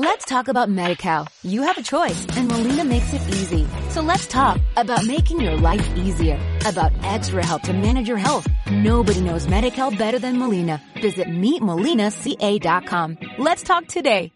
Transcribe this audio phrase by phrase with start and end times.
[0.00, 1.26] Let's talk about MediCal.
[1.42, 3.66] You have a choice and Molina makes it easy.
[3.88, 8.46] So let's talk about making your life easier, about extra help to manage your health.
[8.70, 10.80] Nobody knows MediCal better than Molina.
[11.02, 13.18] Visit meetmolinaca.com.
[13.38, 14.30] Let's talk today.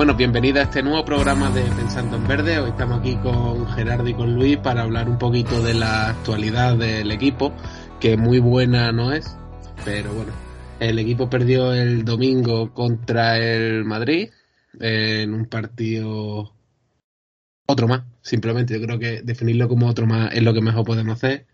[0.00, 2.58] Bueno, bienvenida a este nuevo programa de Pensando en Verde.
[2.58, 6.76] Hoy estamos aquí con Gerardo y con Luis para hablar un poquito de la actualidad
[6.76, 7.52] del equipo,
[8.00, 9.36] que muy buena no es,
[9.84, 10.32] pero bueno,
[10.80, 14.30] el equipo perdió el domingo contra el Madrid
[14.80, 16.54] en un partido
[17.66, 21.16] otro más, simplemente yo creo que definirlo como otro más es lo que mejor podemos
[21.16, 21.46] hacer.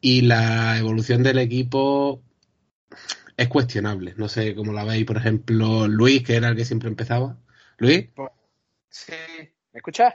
[0.00, 2.22] Y la evolución del equipo
[3.36, 4.14] es cuestionable.
[4.16, 7.36] No sé cómo la veis, por ejemplo, Luis, que era el que siempre empezaba.
[7.78, 8.10] Luis.
[8.90, 9.12] Sí,
[9.72, 10.14] ¿me escuchas?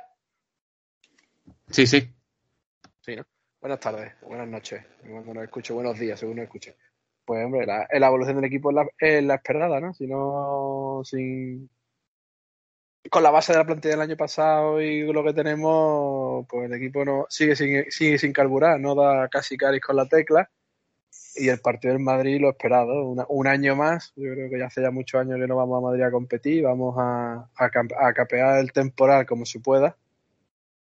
[1.70, 2.14] Sí, sí.
[3.02, 3.26] Sí, ¿no?
[3.64, 4.84] Buenas tardes, buenas noches.
[5.10, 6.76] Cuando nos escucho, buenos días, según nos escuche.
[7.24, 9.94] Pues, hombre, la, la evolución del equipo es la, es la, esperada, ¿no?
[9.94, 11.70] Si no, sin.
[13.10, 16.74] Con la base de la plantilla del año pasado y lo que tenemos, pues el
[16.74, 20.52] equipo no sigue sin, sigue sin carburar, no da casi caris con la tecla
[21.36, 24.82] y el partido del Madrid lo esperado, un año más, yo creo que ya hace
[24.82, 27.50] ya muchos años que no vamos a Madrid a competir, vamos a
[28.14, 29.96] capear el temporal como se pueda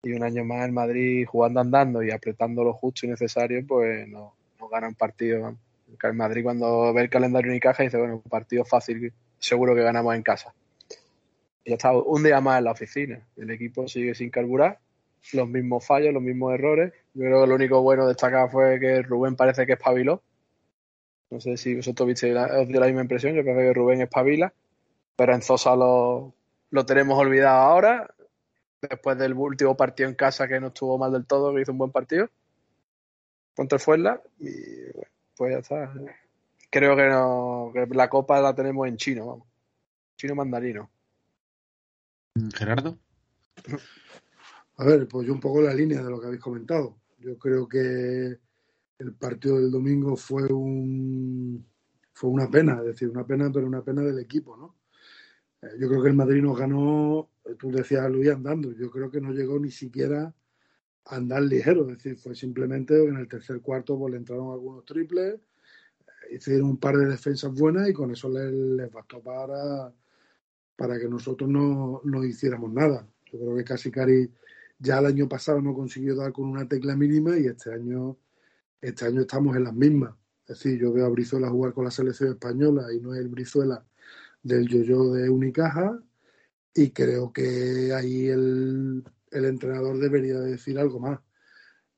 [0.03, 4.09] y un año más el Madrid jugando andando y apretando lo justo y necesario, pues
[4.09, 5.55] no, no gana un partido.
[6.03, 10.15] El Madrid cuando ve el calendario Unicaja dice, bueno, un partido fácil, seguro que ganamos
[10.15, 10.55] en casa.
[11.65, 14.79] Y ya está un día más en la oficina, el equipo sigue sin carburar,
[15.35, 16.93] los mismos fallos, los mismos errores.
[17.13, 20.23] Yo creo que lo único bueno destacado fue que Rubén parece que espabiló,
[21.31, 24.01] no sé si vosotros viste la, os dio la misma impresión, yo creo que Rubén
[24.01, 24.53] espabila,
[25.15, 26.35] pero en Zosa lo,
[26.71, 28.15] lo tenemos olvidado ahora,
[28.81, 31.79] después del último partido en casa que no estuvo mal del todo, que hizo un
[31.79, 32.29] buen partido
[33.55, 34.49] contra el Fuenla, y
[34.93, 35.93] bueno, pues ya está.
[36.71, 39.49] Creo que, no, que la copa la tenemos en chino, vamos.
[40.17, 40.91] Chino mandarino.
[42.55, 42.99] Gerardo.
[44.77, 46.97] A ver, pues yo un poco la línea de lo que habéis comentado.
[47.19, 48.39] Yo creo que
[48.99, 51.67] el partido del domingo fue un
[52.13, 54.77] fue una pena, es decir, una pena, pero una pena del equipo, ¿no?
[55.63, 59.21] Eh, yo creo que el Madrid nos ganó, tú decías Luis andando, yo creo que
[59.21, 60.35] no llegó ni siquiera
[61.05, 64.85] a andar ligero, es decir, fue simplemente en el tercer cuarto pues le entraron algunos
[64.85, 69.93] triples, eh, hicieron un par de defensas buenas y con eso les, les bastó para,
[70.77, 73.07] para que nosotros no, no hiciéramos nada.
[73.33, 74.31] Yo creo que casi Cari
[74.79, 78.17] ya el año pasado no consiguió dar con una tecla mínima y este año
[78.81, 80.15] este año estamos en las mismas.
[80.47, 83.29] Es decir, yo veo a Brizuela jugar con la selección española y no es el
[83.29, 83.85] Brizuela
[84.43, 86.03] del yo-yo de Unicaja
[86.75, 91.21] y creo que ahí el, el entrenador debería decir algo más.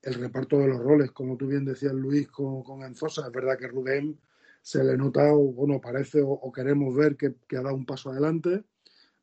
[0.01, 3.57] El reparto de los roles, como tú bien decías Luis con, con Enzosa, es verdad
[3.57, 4.19] que Rubén
[4.61, 8.63] se le nota, o bueno, parece o, queremos ver que, ha dado un paso adelante,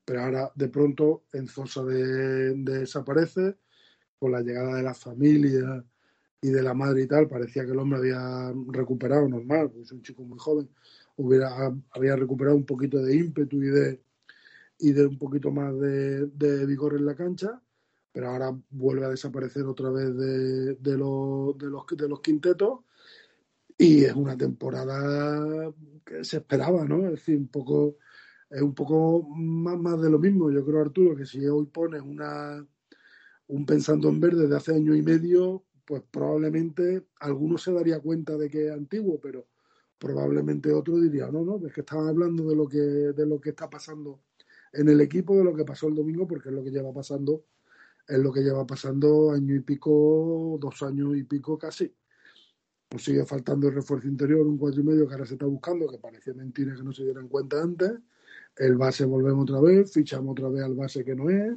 [0.04, 3.56] pero ahora de pronto Enzosa de, de desaparece.
[4.18, 5.82] Con la llegada de la familia
[6.42, 9.92] y de la madre y tal, parecía que el hombre había recuperado normal, pues es
[9.92, 10.68] un chico muy joven,
[11.16, 14.00] hubiera, había recuperado un poquito de ímpetu y de,
[14.80, 17.60] y de un poquito más de, de vigor en la cancha,
[18.12, 22.80] pero ahora vuelve a desaparecer otra vez de, de, los, de, los, de los quintetos
[23.78, 25.72] y es una temporada
[26.04, 27.04] que se esperaba, ¿no?
[27.06, 27.96] Es decir, un poco,
[28.50, 30.50] es un poco más, más de lo mismo.
[30.50, 32.66] Yo creo, Arturo, que si hoy pones una,
[33.46, 38.36] un pensando en verde de hace año y medio, pues probablemente alguno se daría cuenta
[38.36, 39.46] de que es antiguo, pero
[39.98, 43.50] probablemente otro diría, no, no, es que estaban hablando de lo que, de lo que
[43.50, 44.20] está pasando
[44.72, 47.44] en el equipo, de lo que pasó el domingo, porque es lo que lleva pasando,
[48.06, 51.92] es lo que lleva pasando año y pico, dos años y pico casi.
[52.92, 55.88] Nos sigue faltando el refuerzo interior, un cuatro y medio que ahora se está buscando,
[55.88, 57.92] que parecía mentira que no se dieran cuenta antes.
[58.56, 61.56] El base volvemos otra vez, fichamos otra vez al base que no es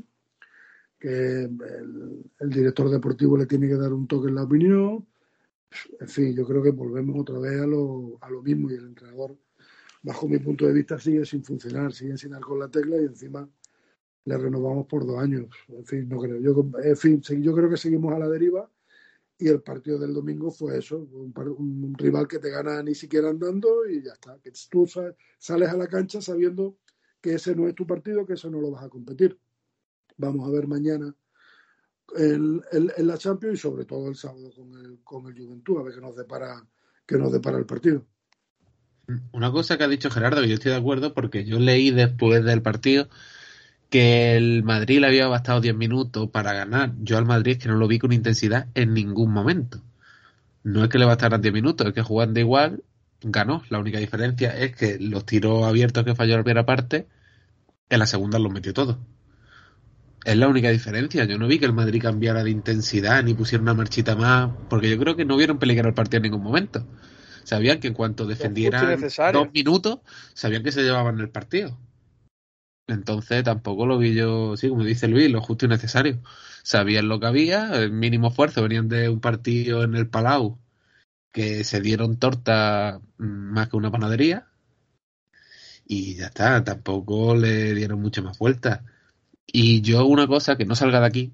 [1.04, 5.06] que el, el, director deportivo le tiene que dar un toque en la opinión.
[6.00, 8.86] En fin, yo creo que volvemos otra vez a lo, a lo mismo y el
[8.86, 9.36] entrenador,
[10.04, 13.06] bajo mi punto de vista, sigue sin funcionar, sigue sin dar con la tecla y
[13.06, 13.50] encima
[14.26, 15.48] le renovamos por dos años.
[15.70, 16.40] En fin, no creo.
[16.40, 18.70] Yo, en fin, yo creo que seguimos a la deriva
[19.38, 23.88] y el partido del domingo fue eso, un, rival que te gana ni siquiera andando
[23.90, 24.38] y ya está.
[24.40, 24.86] Que tú
[25.40, 26.78] sales a la cancha sabiendo
[27.20, 29.40] que ese no es tu partido, que eso no lo vas a competir
[30.18, 31.16] vamos a ver mañana
[32.16, 35.80] en, en, en, la Champions y sobre todo el sábado con el, con el Juventud,
[35.80, 36.68] a ver qué nos depara,
[37.06, 38.06] qué nos depara el partido.
[39.32, 42.44] Una cosa que ha dicho Gerardo, que yo estoy de acuerdo, porque yo leí después
[42.44, 43.10] del partido
[43.90, 46.94] que el Madrid le había bastado 10 minutos para ganar.
[47.02, 49.84] Yo al Madrid es que no lo vi con intensidad en ningún momento.
[50.64, 52.84] no es que le bastaran 10 minutos, es que jugando igual
[53.22, 53.64] ganó.
[53.70, 57.08] La única diferencia es que los tiros abiertos que falló la primera parte,
[57.90, 58.98] en la segunda los metió todos.
[60.26, 61.26] Es la única diferencia.
[61.26, 64.90] Yo no vi que el Madrid cambiara de intensidad ni pusiera una marchita más, porque
[64.90, 66.86] yo creo que no vieron peligrar el partido en ningún momento.
[67.44, 69.00] Sabían que en cuanto defendieran
[69.34, 70.00] dos minutos,
[70.34, 71.78] sabían que se llevaban el partido.
[72.88, 76.22] Entonces tampoco lo vi yo, sí, como dice Luis, lo justo y necesario.
[76.64, 80.60] Sabían lo que había, el mínimo esfuerzo, venían de un partido en el Palau
[81.32, 84.48] que se dieron torta mm, más que una panadería
[85.86, 88.84] y ya está, tampoco le dieron mucha más vuelta.
[89.46, 91.34] Y yo una cosa que no salga de aquí,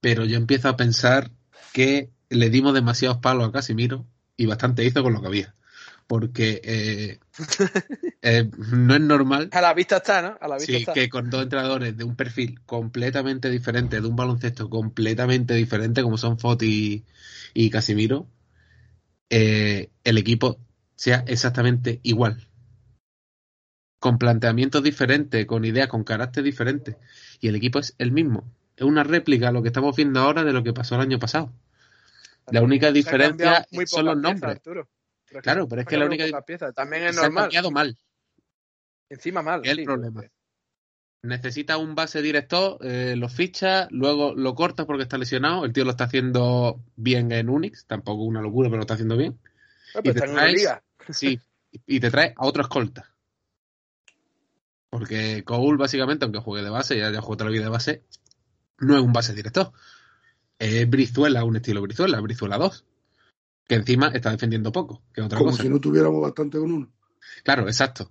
[0.00, 1.30] pero yo empiezo a pensar
[1.72, 4.06] que le dimos demasiados palos a Casimiro
[4.38, 5.54] y bastante hizo con lo que había.
[6.06, 7.18] Porque eh,
[8.22, 9.50] eh, no es normal.
[9.52, 10.38] A la vista está, ¿no?
[10.40, 14.16] A la vista sí, que con dos entrenadores de un perfil completamente diferente, de un
[14.16, 17.04] baloncesto completamente diferente, como son Foti
[17.52, 18.26] y Casimiro,
[19.28, 20.58] eh, el equipo
[20.94, 22.48] sea exactamente igual.
[23.98, 26.96] Con planteamientos diferentes, con ideas, con carácter diferente.
[27.40, 28.50] Y el equipo es el mismo.
[28.76, 31.52] Es una réplica lo que estamos viendo ahora de lo que pasó el año pasado.
[32.50, 34.60] La única diferencia son los nombres.
[35.42, 37.32] claro, pero es que la única diferencia también es normal.
[37.32, 37.98] Se ha cambiado mal.
[39.08, 39.60] Encima mal.
[39.64, 40.24] Es el problema.
[41.22, 45.64] Necesita un base director, eh, lo ficha, luego lo corta porque está lesionado.
[45.64, 49.16] El tío lo está haciendo bien en Unix, tampoco una locura, pero lo está haciendo
[49.16, 49.38] bien.
[49.94, 50.68] Ah, y te traes,
[51.10, 51.40] sí,
[51.86, 53.10] y te trae a otro escolta.
[54.90, 58.02] Porque Cole, básicamente, aunque juegue de base, ya haya jugado toda la vida de base,
[58.78, 59.72] no es un base director.
[60.58, 62.84] Es Brizuela, un estilo Brizuela, Brizuela 2.
[63.66, 66.92] Que encima está defendiendo poco, que otra Como si no tuviéramos bastante con uno.
[67.44, 68.10] Claro, exacto.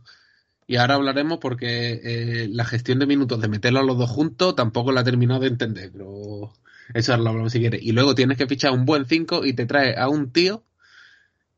[0.67, 4.55] Y ahora hablaremos porque eh, la gestión de minutos de meterlos a los dos juntos
[4.55, 6.53] tampoco la he terminado de entender, pero
[6.93, 7.81] eso ahora lo hablamos si quieres.
[7.81, 10.63] Y luego tienes que fichar un buen 5 y te trae a un tío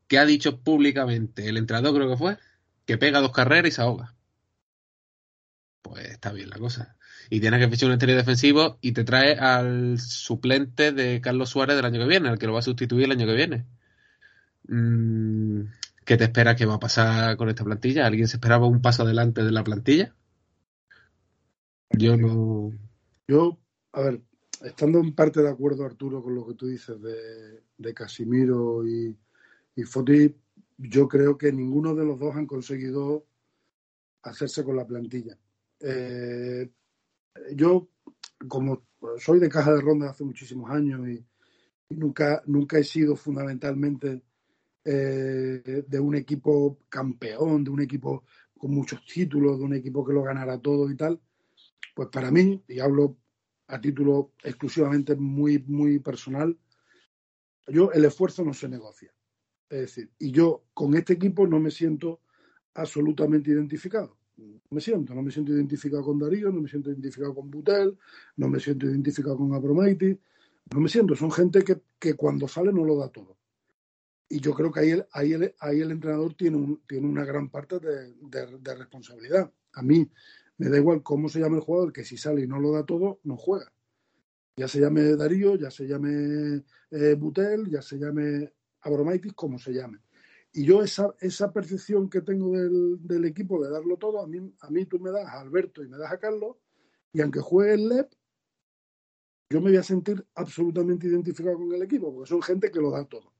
[0.07, 2.37] que ha dicho públicamente, el entrenador creo que fue,
[2.85, 4.15] que pega dos carreras y se ahoga.
[5.81, 6.97] Pues está bien la cosa.
[7.29, 11.75] Y tienes que fichar un interior defensivo y te trae al suplente de Carlos Suárez
[11.75, 13.65] del año que viene, al que lo va a sustituir el año que viene.
[14.67, 15.61] Mm,
[16.05, 18.07] ¿Qué te espera que va a pasar con esta plantilla?
[18.07, 20.15] ¿Alguien se esperaba un paso adelante de la plantilla?
[21.91, 22.71] Yo no.
[23.27, 23.59] Yo,
[23.91, 24.21] a ver,
[24.63, 29.15] estando en parte de acuerdo, Arturo, con lo que tú dices de, Casimiro y,
[29.75, 30.35] y Foti,
[30.77, 33.25] yo creo que ninguno de los dos han conseguido
[34.23, 35.37] hacerse con la plantilla.
[35.79, 36.69] Eh,
[37.55, 37.89] yo,
[38.47, 38.83] como
[39.17, 41.25] soy de caja de ronda hace muchísimos años y,
[41.89, 44.21] nunca, nunca he sido fundamentalmente
[44.85, 48.23] eh, de un equipo campeón, de un equipo
[48.57, 51.19] con muchos títulos, de un equipo que lo ganara todo y tal,
[51.95, 53.17] pues para mí, y hablo
[53.67, 56.57] a título exclusivamente muy, muy personal,
[57.67, 59.13] yo el esfuerzo no se negocia.
[59.69, 62.21] Es decir, y yo con este equipo no me siento
[62.73, 64.18] absolutamente identificado.
[64.39, 67.97] No me siento, no me siento identificado con Darío, no me siento identificado con Butel,
[68.37, 70.17] no me siento identificado con Abromaitis,
[70.73, 73.39] no me siento, son gente que, que cuando sale no lo da todo
[74.29, 77.25] y yo creo que ahí el, ahí el, ahí el entrenador tiene, un, tiene una
[77.25, 79.51] gran parte de, de, responsabilidad.
[79.73, 80.07] A mí
[80.57, 82.85] me da igual cómo se llame el jugador, que si sale y no lo da
[82.85, 83.73] todo, no juega.
[84.55, 89.73] Ya se llame Darío, ya se llame eh, Butel, ya se llame Abromaitis, como se
[89.73, 89.99] llame.
[90.51, 94.53] Y yo esa, esa percepción que tengo del, del, equipo de darlo todo, a mí,
[94.61, 96.57] a mí tú me das a Alberto y me das a Carlos,
[97.13, 98.11] y aunque juegue el LEP,
[99.51, 102.91] yo me voy a sentir absolutamente identificado con el equipo, porque son gente que lo
[102.91, 103.33] da todo.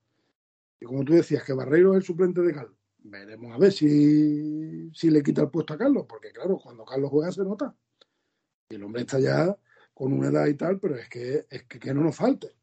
[0.80, 2.76] Y como tú decías, que Barreiro es el suplente de Carlos.
[3.00, 7.10] Veremos a ver si, si le quita el puesto a Carlos, porque claro, cuando Carlos
[7.10, 7.76] juega se nota.
[8.70, 9.56] Y el hombre está ya
[9.94, 12.56] con una edad y tal, pero es que, es que, que no nos falte.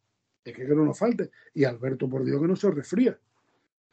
[0.44, 1.30] Es que, que no nos falte.
[1.54, 3.16] Y Alberto, por Dios, que no se resfríe.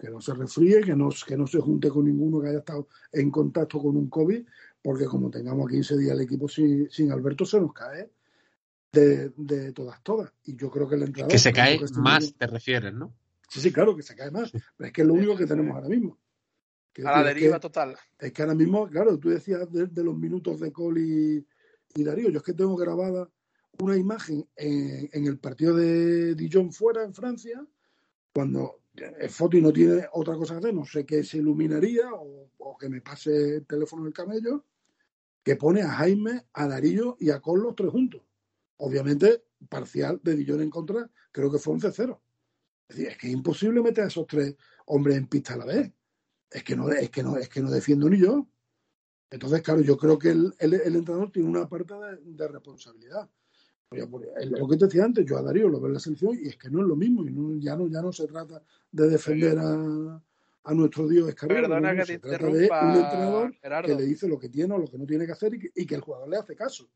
[0.03, 2.89] Que no se resfríe, que no, que no se junte con ninguno que haya estado
[3.13, 4.45] en contacto con un COVID,
[4.81, 8.09] porque como tengamos 15 días el equipo sin, sin Alberto, se nos cae
[8.91, 10.29] de, de, todas, todas.
[10.43, 11.31] Y yo creo que el entrenador...
[11.31, 13.15] Que se cae más, te refieres, ¿no?
[13.47, 15.73] Sí, sí, claro que se cae más, pero es que es lo único que tenemos
[15.73, 16.17] ahora mismo.
[17.05, 17.95] a la deriva total.
[18.19, 21.45] Es que ahora mismo, claro, tú decías de, los minutos de Cole
[21.95, 23.29] y, Darío, yo es que tengo grabada
[23.79, 27.65] una imagen en, el partido de Dijon fuera en Francia,
[28.33, 32.77] cuando el Foti no tiene otra cosa que hacer, no sé qué se iluminaría o,
[32.79, 34.65] que me pase el teléfono del camello,
[35.43, 38.21] que pone a Jaime, a Darío y a Cole los tres juntos.
[38.77, 42.19] Obviamente, parcial de Dijon en contra, creo que fue 11-0.
[42.87, 45.65] Es decir, es que es imposible meter a esos tres hombres en pista a la
[45.65, 45.91] vez.
[46.49, 48.47] Es que no, es que no, es que no defiendo ni yo.
[49.29, 53.29] Entonces, claro, yo creo que el, el, entrenador tiene una parte de, responsabilidad.
[53.93, 56.57] Lo que te decía antes, yo a Darío lo veo en la selección y es
[56.57, 57.25] que no es lo mismo.
[57.25, 60.21] Y ya, no, ya no se trata de defender a,
[60.63, 61.67] a nuestro Dios Escariolo.
[61.67, 64.77] Perdona que se te trata de un entrenador que le dice lo que tiene o
[64.77, 66.89] lo que no tiene que hacer y que, el jugador le hace caso.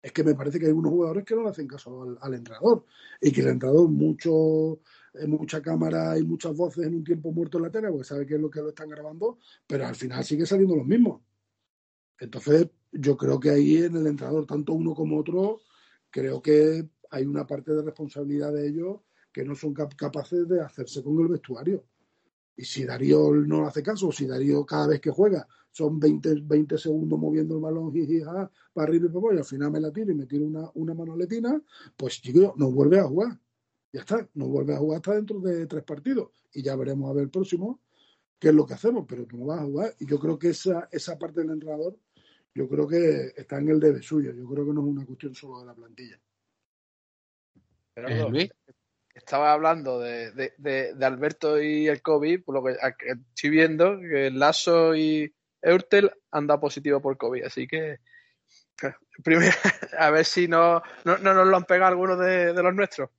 [0.00, 2.84] Es que me parece que hay unos jugadores que no le hacen caso al, entrenador
[3.20, 4.80] y que el entrenador mucho
[5.14, 8.24] eh, mucha cámara y muchas voces en un tiempo muerto en la tele porque sabe
[8.24, 11.20] que es lo que lo están grabando, pero al final sigue saliendo los mismos.
[12.20, 15.60] Entonces, yo creo que ahí en el entrenador, tanto uno como otro,
[16.10, 19.00] creo que hay una parte de responsabilidad de ellos
[19.32, 21.84] que no son capaces de hacerse con el vestuario.
[22.56, 26.76] Y si Darío no hace caso, si Darío cada vez que juega son 20, 20
[26.76, 27.92] segundos moviendo el balón
[28.72, 30.68] para arriba y para abajo, y al final me la tiro y me tiro una,
[30.74, 31.62] una manoletina,
[31.96, 33.38] pues chico, no vuelve a jugar.
[33.92, 36.30] Ya está, no vuelve a jugar hasta dentro de tres partidos.
[36.52, 37.80] Y ya veremos a ver el próximo
[38.38, 39.94] qué es lo que hacemos, pero tú no vas a jugar.
[40.00, 41.96] Y yo creo que esa, esa parte del entrenador,
[42.58, 44.32] yo creo que está en el debe suyo.
[44.32, 46.18] Yo creo que no es una cuestión solo de la plantilla.
[47.94, 48.48] Eh,
[49.14, 54.30] estaba hablando de, de, de, Alberto y el COVID, por lo que estoy viendo que
[54.32, 57.98] Lasso y Eurtel han dado positivo por COVID, así que
[59.24, 59.52] primero,
[59.98, 63.10] a ver si no, no, nos lo han pegado algunos de, los nuestros.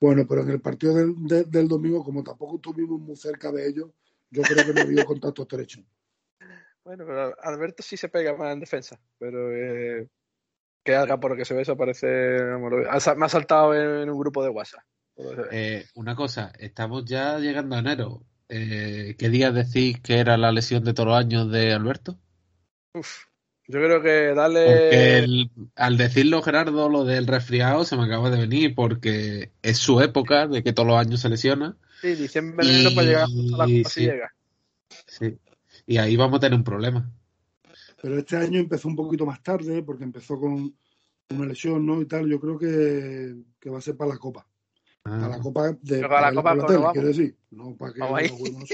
[0.00, 3.90] Bueno, pero en el partido del, del, domingo, como tampoco estuvimos muy cerca de ellos,
[4.30, 5.82] yo creo que no había contacto estrecho.
[6.84, 10.08] Bueno, pero Alberto sí se pega más en defensa, pero eh,
[10.82, 12.06] que haga por lo que se ve, eso parece.
[12.06, 14.82] Me ha saltado en un grupo de WhatsApp.
[15.52, 18.22] Eh, una cosa, estamos ya llegando a enero.
[18.48, 22.18] Eh, ¿Qué día decís que era la lesión de todos los años de Alberto?
[22.94, 23.26] Uf,
[23.68, 25.48] yo creo que dale.
[25.76, 30.48] al decirlo, Gerardo, lo del resfriado se me acaba de venir porque es su época
[30.48, 31.76] de que todos los años se lesiona.
[32.00, 34.00] Sí, diciembre para llegar a la sí.
[34.00, 34.32] llega.
[35.06, 35.38] Sí.
[35.90, 37.10] Y ahí vamos a tener un problema.
[38.00, 40.72] Pero este año empezó un poquito más tarde porque empezó con
[41.30, 42.00] una lesión, ¿no?
[42.00, 42.28] Y tal.
[42.28, 44.46] Yo creo que, que va a ser para la Copa.
[45.02, 45.40] Para la ah.
[45.42, 47.36] Copa de para la Copa por la tele, quiero decir.
[47.50, 48.68] No para que nosotros,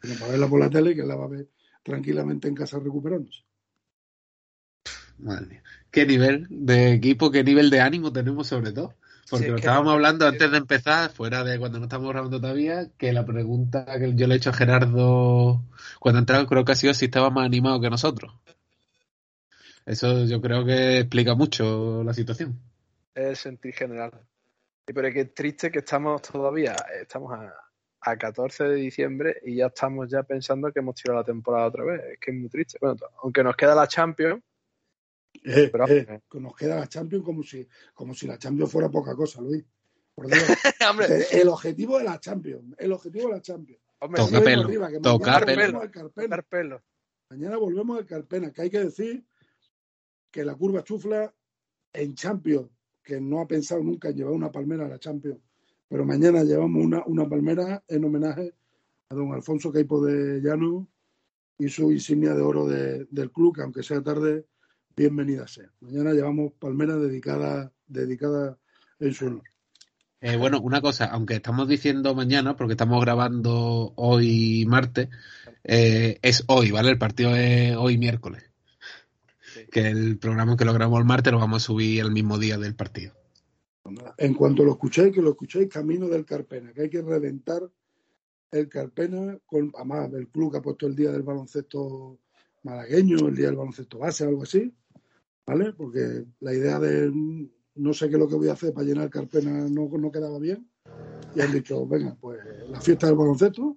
[0.00, 1.50] sino para verla por la tele que la va a ver
[1.82, 3.44] tranquilamente en casa recuperándose.
[5.18, 5.62] Madre mía.
[5.90, 8.94] ¿Qué nivel de equipo, qué nivel de ánimo tenemos sobre todo?
[9.28, 13.12] Porque lo estábamos hablando antes de empezar, fuera de cuando no estamos grabando todavía, que
[13.12, 15.62] la pregunta que yo le he hecho a Gerardo
[15.98, 18.32] cuando entraba creo que ha sido si estaba más animado que nosotros.
[19.84, 22.58] Eso yo creo que explica mucho la situación.
[23.14, 24.12] Es el sentir general.
[24.84, 27.52] Pero es que es triste que estamos todavía, estamos a,
[28.00, 31.84] a 14 de diciembre y ya estamos ya pensando que hemos tirado la temporada otra
[31.84, 32.00] vez.
[32.12, 32.78] Es que es muy triste.
[32.80, 34.42] Bueno, aunque nos queda la Champions,
[35.44, 39.40] eh, eh, nos queda la Champions como si, como si la Champions fuera poca cosa,
[39.40, 39.64] Luis.
[41.32, 43.82] el objetivo de la Champions, el objetivo de la Champions.
[44.14, 44.68] toca pelo,
[45.02, 46.82] tocar pelo.
[47.28, 49.24] Mañana volvemos al Carpena, que hay que decir
[50.30, 51.34] que la curva chufla
[51.92, 52.70] en Champions,
[53.02, 55.40] que no ha pensado nunca en llevar una palmera a la Champions,
[55.88, 58.54] pero mañana llevamos una, una palmera en homenaje
[59.08, 60.88] a don Alfonso Caipo de Llano
[61.58, 64.46] y su insignia de oro del club, que aunque sea tarde,
[64.96, 65.70] bienvenida sea.
[65.80, 68.58] Mañana llevamos palmera dedicada, dedicada
[68.98, 69.42] en su honor.
[70.22, 75.10] Eh, bueno, una cosa, aunque estamos diciendo mañana, porque estamos grabando hoy martes,
[75.62, 76.90] eh, es hoy, ¿vale?
[76.90, 78.42] El partido es hoy miércoles.
[79.70, 82.56] Que el programa que lo grabamos el martes lo vamos a subir el mismo día
[82.56, 83.12] del partido.
[84.16, 87.62] En cuanto lo escuchéis, que lo escuchéis, camino del Carpena, que hay que reventar
[88.50, 92.18] el Carpena, con, además el club que ha puesto el día del baloncesto
[92.62, 94.72] malagueño, el día del baloncesto base, algo así,
[95.46, 95.72] ¿vale?
[95.72, 97.10] Porque la idea de
[97.76, 100.38] no sé qué es lo que voy a hacer para llenar Carpena no, no quedaba
[100.38, 100.68] bien.
[101.34, 103.76] Y han dicho, venga, pues la fiesta del baloncesto.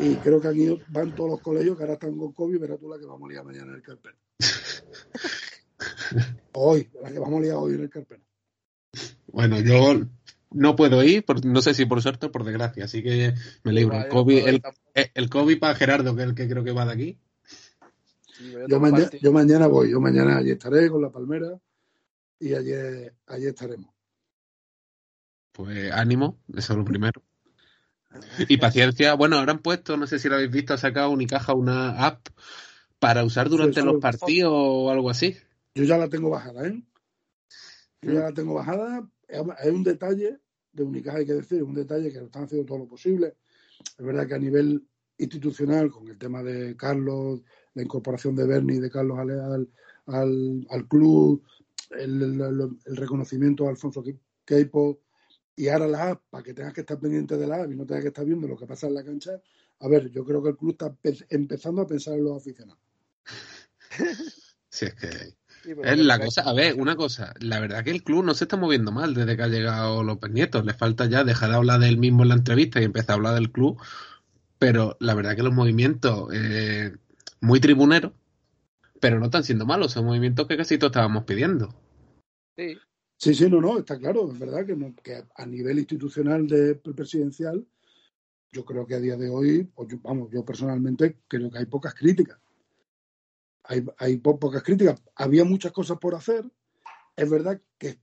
[0.00, 2.88] Y creo que aquí van todos los colegios que ahora están con COVID, verás tú
[2.88, 4.16] la que vamos a liar mañana en el Carpena.
[6.52, 8.24] hoy, la que vamos a liar hoy en el Carpena.
[9.26, 10.00] Bueno, yo
[10.50, 13.96] no puedo ir, no sé si por suerte o por desgracia, así que me libro.
[13.96, 14.62] El COVID, el,
[15.14, 17.18] el COVID para Gerardo, que es el que creo que va de aquí.
[18.68, 18.80] Yo,
[19.32, 21.58] mañana voy, yo mañana allí estaré con la palmera
[22.40, 22.72] y allí,
[23.26, 23.94] allí estaremos.
[25.52, 27.22] Pues ánimo, eso es lo primero.
[28.48, 29.14] Y paciencia.
[29.14, 32.28] Bueno, ahora han puesto, no sé si lo habéis visto, ha sacado Unicaja una app
[32.98, 35.36] para usar durante los partidos o algo así.
[35.74, 36.82] Yo ya la tengo bajada, ¿eh?
[38.02, 39.08] Yo ya la tengo bajada.
[39.26, 40.38] Es un detalle
[40.72, 43.36] de Unicaja, hay que decir, un detalle que lo están haciendo todo lo posible.
[43.98, 44.86] Es verdad que a nivel
[45.18, 47.40] institucional, con el tema de Carlos,
[47.74, 49.68] la incorporación de Bernie y de Carlos al,
[50.06, 51.42] al, al club,
[51.90, 54.02] el, reconocimiento de Alfonso
[54.44, 55.00] Keipo
[55.56, 57.86] y ahora la app, para que tengas que estar pendiente de la app y no
[57.86, 59.32] tengas que estar viendo lo que pasa en la cancha.
[59.80, 60.96] A ver, yo creo que el club está
[61.30, 62.82] empezando a pensar en los aficionados.
[64.74, 68.24] Sí, es que es la cosa, a ver, una cosa, la verdad que el club
[68.24, 71.50] no se está moviendo mal desde que ha llegado López Nieto, le falta ya dejar
[71.50, 73.80] de hablar del mismo en la entrevista y empezar a hablar del club,
[74.58, 76.96] pero la verdad que los movimientos eh,
[77.44, 78.12] muy tribuneros,
[79.00, 81.74] pero no están siendo malos, son movimientos que casi todos estábamos pidiendo.
[82.56, 82.76] Sí.
[83.16, 87.64] Sí, sí, no, no, está claro, es verdad que, que a nivel institucional de presidencial,
[88.50, 91.94] yo creo que a día de hoy, pues vamos, yo personalmente creo que hay pocas
[91.94, 92.38] críticas
[93.64, 95.02] hay, hay pocas críticas.
[95.16, 96.44] Había muchas cosas por hacer.
[97.16, 97.98] Es verdad que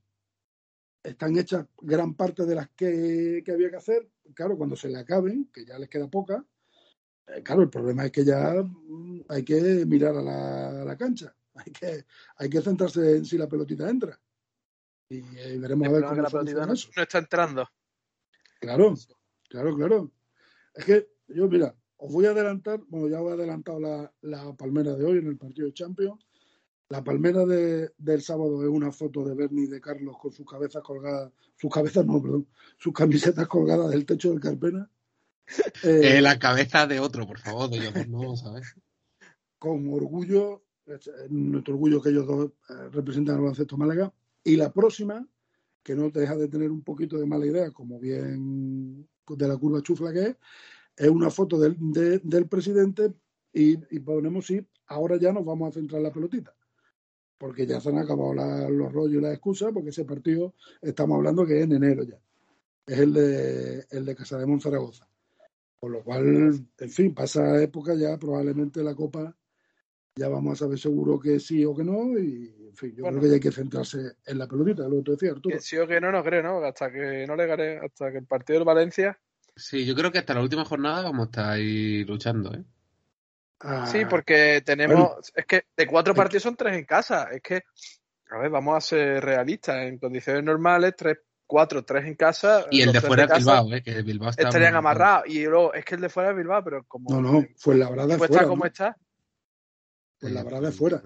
[1.02, 4.08] están hechas gran parte de las que, había que hacer.
[4.34, 6.44] Claro, cuando se le acaben, que ya les queda poca,
[7.44, 11.34] claro, el problema es que ya mm, hay que mirar a la, cancha.
[11.54, 14.18] Hay que, hay que centrarse en si la pelotita entra.
[15.10, 17.68] Y eh, veremos a ver cómo la pelotita no, está entrando.
[18.58, 18.94] Claro,
[19.50, 20.10] claro, claro.
[20.74, 23.80] Es que yo, mira, os voy a adelantar, bueno, ya os he adelantado
[24.22, 26.26] la, palmera de hoy en el partido de Champions.
[26.88, 30.82] La palmera del sábado es una foto de Bernie y de Carlos con sus cabezas
[30.82, 32.48] colgadas, sus cabezas no, perdón,
[32.78, 34.90] sus camisetas colgadas del techo del Carpena.
[35.82, 38.76] Eh, la cabeza de otro, por favor, de ellos no, ¿sabes?
[39.58, 40.64] Con orgullo,
[41.28, 44.12] nuestro orgullo que ellos dos eh, representan al baloncesto Málaga.
[44.44, 45.26] Y la próxima,
[45.82, 49.82] que no deja de tener un poquito de mala idea, como bien de la curva
[49.82, 50.36] chufla que es,
[50.96, 51.76] es una foto del,
[52.22, 53.12] del presidente
[53.52, 56.54] y, ponemos sí, ahora ya nos vamos a centrar en la pelotita.
[57.38, 58.34] Porque ya se han acabado
[58.70, 62.20] los rollos y las excusas, porque ese partido estamos hablando que es en enero ya.
[62.86, 65.08] Es el de, el de Casa de Monzaragoza.
[65.82, 69.36] Por lo cual, en fin, pasa época ya, probablemente la Copa
[70.14, 72.16] ya vamos a saber seguro que sí o que no.
[72.16, 75.02] Y, en fin, yo creo que ya hay que centrarse en la pelotita, lo que
[75.02, 76.64] tú decías, Que sí o que no, no creo, ¿no?
[76.64, 79.18] Hasta que no le gane, hasta que el partido del Valencia
[79.56, 82.62] Sí, yo creo que hasta la última jornada vamos a estar ahí luchando, ¿eh?
[83.86, 85.32] sí, ah, porque tenemos.
[85.34, 87.24] Es que de cuatro partidos son tres en casa.
[87.24, 87.64] Es que,
[88.30, 89.78] a ver, vamos a ser realistas.
[89.82, 91.18] En condiciones normales, tres,
[91.52, 92.64] cuatro, tres en casa.
[92.70, 93.82] Y el de fuera es Bilbao, ¿eh?
[93.82, 95.24] Que el Bilbao está estarían amarrados.
[95.26, 97.10] Y luego, es que el de fuera es Bilbao, pero como.
[97.10, 98.34] No, no, fue la brada fuera.
[98.34, 98.96] Está como está.
[100.18, 101.02] Fue la brada fuera.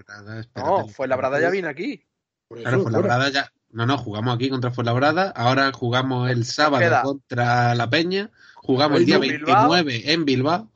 [0.55, 2.07] No, fue la brada ya vino aquí.
[2.49, 3.53] Claro, fue la brada ya.
[3.71, 9.07] No, no, jugamos aquí contra Fuenlabrada, ahora jugamos el sábado contra La Peña, jugamos el
[9.07, 10.71] día 29 en Bilbao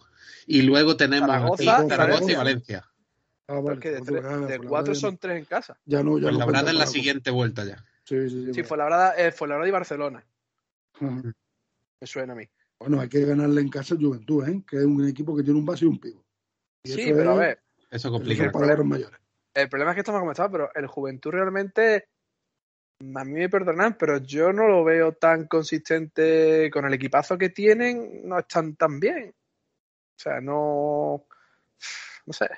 [0.47, 2.85] y luego tenemos Zaragoza, Zaragoza y Valencia.
[3.47, 5.79] Ah, Porque de, de cuatro son tres en casa.
[5.85, 7.85] Ya no, ya Fuenlabrada es la siguiente vuelta ya.
[8.11, 8.55] Sí, sí, sí.
[8.55, 10.27] Sí, Fuenlabrada, eh, Fuenlabrada y Barcelona.
[10.99, 12.44] Me suena a mí.
[12.81, 14.64] Bueno, hay que ganarle en casa el Juventud, ¿eh?
[14.68, 16.25] que es un equipo que tiene un base y un pivo.
[16.83, 17.62] sí, pero a ver.
[17.88, 18.42] Eso complica.
[18.42, 18.99] El problema,
[19.55, 22.09] el problema es que estamos como pero el Juventud realmente
[22.99, 27.51] a mí me perdonan, pero yo no lo veo tan consistente con el equipazo que
[27.51, 29.31] tienen, no están tan bien.
[29.31, 31.27] O sea, no.
[32.27, 32.49] No sé.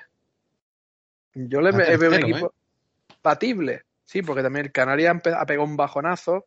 [1.35, 3.15] Yo le veo un equipo ¿eh?
[3.21, 3.83] patible.
[4.05, 6.45] Sí, porque también el Canarias ha pegado un bajonazo.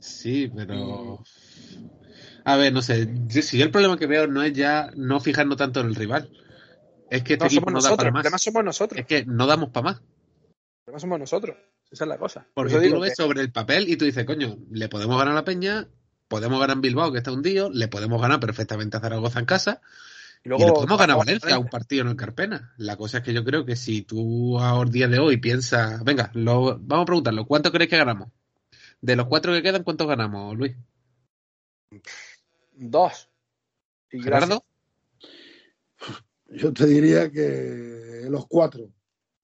[0.00, 1.22] Sí, pero.
[2.44, 3.08] A ver, no sé.
[3.30, 6.30] Si yo el problema que veo no es ya no fijarnos tanto en el rival.
[7.10, 8.06] Es que este somos nosotros.
[8.06, 9.00] El problema somos nosotros.
[9.00, 9.96] Es que no damos para más.
[9.96, 11.56] El problema somos nosotros.
[11.90, 12.46] Esa es la cosa.
[12.54, 15.36] Porque tú lo ves sobre el papel y tú dices, coño, le podemos ganar a
[15.36, 15.88] la Peña,
[16.28, 19.80] podemos ganar en Bilbao, que está hundido, le podemos ganar perfectamente a Zaragoza en casa.
[20.44, 22.74] Y, luego, le podemos ganar a Valencia, un partido en el Carpena.
[22.76, 26.30] La cosa es que yo creo que si tú a día de hoy piensas, venga,
[26.34, 28.28] lo, vamos a preguntarlo, ¿cuánto crees que ganamos?
[29.00, 30.76] De los cuatro que quedan, ¿cuántos ganamos, Luis?
[32.72, 33.30] Dos.
[34.10, 34.64] ¿Y Gerardo?
[36.48, 38.90] Yo te diría que los cuatro.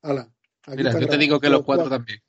[0.03, 0.31] Ala.
[0.67, 2.21] Mira, yo te digo que los, cuatro también.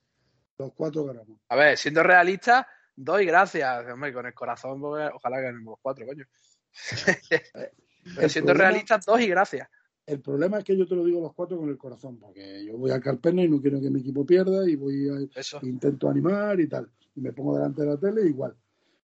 [0.57, 1.39] Los cuatro ganamos.
[1.49, 3.85] A ver, siendo realista, doy gracias.
[3.91, 6.25] Hombre, con el corazón, ojalá ganemos los cuatro, coño.
[8.15, 9.67] Pero siendo realista, dos y gracias.
[10.05, 12.77] El problema es que yo te lo digo los cuatro con el corazón, porque yo
[12.77, 16.59] voy a Carpena y no quiero que mi equipo pierda y voy a intento animar
[16.59, 16.91] y tal.
[17.15, 18.55] Y me pongo delante de la tele igual.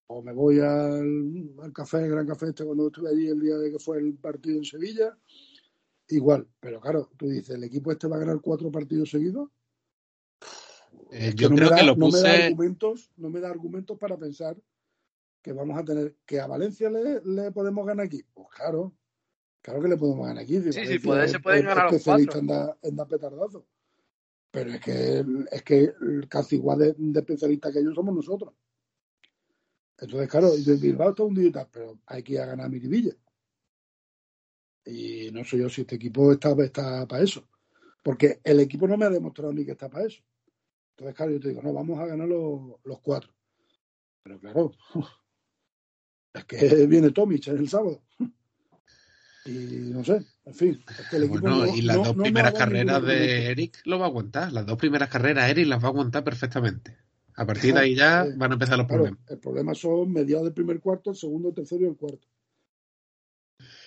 [0.07, 3.57] O me voy al, al café, el Gran Café este cuando estuve allí el día
[3.57, 5.17] de que fue el partido en Sevilla.
[6.09, 9.49] Igual, pero claro, tú dices, ¿el equipo este va a ganar cuatro partidos seguidos?
[11.11, 12.17] Eh, yo creo que lo puse...
[12.17, 14.57] no me da argumentos, no me da argumentos para pensar
[15.47, 18.21] que vamos a tener que a Valencia le, le podemos ganar aquí.
[18.33, 18.93] Pues claro,
[19.61, 20.59] claro que le podemos ganar aquí.
[20.59, 22.39] sí, sí, puede, se pueden ganar los cuatro.
[22.39, 23.65] En dar, en petardazo.
[24.51, 25.93] Pero es que, es que
[26.27, 28.53] casi igual de, de especialistas que ellos somos nosotros.
[29.97, 33.15] Entonces, claro, Bilbao está hundido y tal, pero hay que ir a ganar Miribilla.
[34.83, 37.47] Y no sé yo si este equipo está, está para eso.
[38.03, 40.21] Porque el equipo no me ha demostrado ni que está para eso.
[40.91, 43.31] Entonces, claro, yo te digo, no, vamos a ganar los, los cuatro.
[44.23, 44.71] Pero claro,
[46.39, 48.01] es que viene Tomic en el sábado.
[49.45, 52.15] Y no sé, En fin, es que el equipo Bueno, no- y las no- dos
[52.17, 54.51] no primeras carreras de Eric lo va a aguantar.
[54.51, 56.97] Las dos primeras carreras Eric las va a aguantar perfectamente.
[57.35, 59.29] A partir de ahí ya van a empezar los Claro, problemas.
[59.29, 62.27] el problema son mediados del primer cuarto, el segundo, el tercero y el cuarto.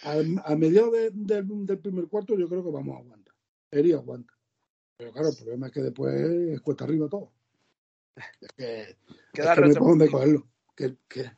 [0.04, 3.34] Al- a mediados de- del- del primer cuarto yo creo que vamos a aguantar.
[3.70, 4.32] Eri aguanta.
[4.96, 7.32] Pero claro, el problema es que después es cuesta arriba todo.
[8.16, 8.96] Es que, es
[9.32, 10.46] que no hay por dónde cogerlo.
[10.76, 11.30] Que, que-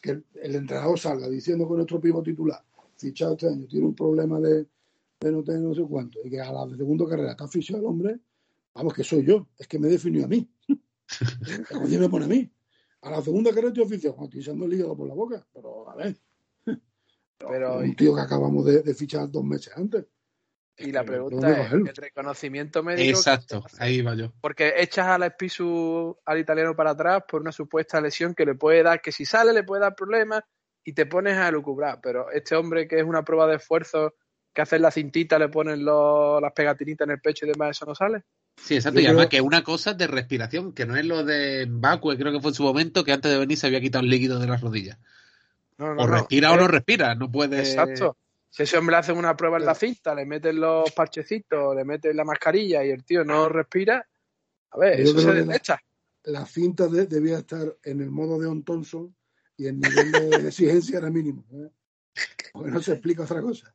[0.00, 2.62] que el, el entrenador salga diciendo que nuestro pivo titular,
[2.96, 4.66] fichado este año, tiene un problema de,
[5.20, 7.86] de no tener no sé cuánto, y que a la segunda carrera está fichado el
[7.86, 8.18] hombre,
[8.74, 10.48] vamos, que soy yo, es que me definió a mí.
[11.98, 12.48] Me pone a mí.
[13.02, 15.88] A la segunda carrera estoy oficial, cuando estoy echando el hígado por la boca, pero
[15.90, 16.16] a ver.
[17.38, 20.04] Pero, un tío que acabamos de, de fichar dos meses antes.
[20.80, 23.18] Y la ¿Por dónde pregunta es, el reconocimiento médico...
[23.18, 23.84] Exacto, ¿qué se hace?
[23.84, 24.32] ahí va yo.
[24.40, 28.82] Porque echas al Espisu al italiano para atrás por una supuesta lesión que le puede
[28.82, 30.42] dar, que si sale le puede dar problemas
[30.84, 32.00] y te pones a lucubrar.
[32.02, 34.14] Pero este hombre que es una prueba de esfuerzo,
[34.52, 37.86] que hacen la cintita, le ponen los- las pegatinitas en el pecho y demás, eso
[37.86, 38.22] no sale.
[38.56, 38.98] Sí, exacto.
[38.98, 41.66] Yo y además creo- que es una cosa de respiración, que no es lo de
[41.68, 44.10] Bakue, creo que fue en su momento, que antes de venir se había quitado el
[44.10, 44.98] líquido de las rodillas.
[45.78, 46.12] No, no, O no.
[46.14, 47.60] respira o no respira, no puede...
[47.60, 48.16] Exacto.
[48.50, 51.84] Si ese hombre le hacen una prueba en la cinta, le meten los parchecitos, le
[51.84, 54.06] meten la mascarilla y el tío no respira,
[54.72, 55.80] a ver, Yo eso se que la- desecha.
[56.24, 59.14] La cinta de- debía estar en el modo de On Thompson
[59.56, 61.44] y el nivel de exigencia era mínimo.
[61.52, 61.70] ¿eh?
[62.52, 63.74] Porque no se explica otra cosa.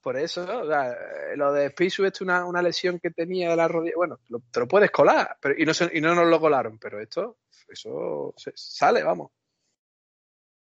[0.00, 0.96] Por eso, o sea,
[1.36, 3.94] lo de Spisu es una, una lesión que tenía de la rodilla.
[3.96, 6.78] Bueno, lo- te lo puedes colar, pero, y, no se- y no nos lo colaron,
[6.78, 9.30] pero esto, eso se- sale, vamos.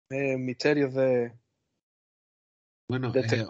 [0.10, 1.34] Eh, misterios de.
[2.91, 3.45] Bueno, este- eh,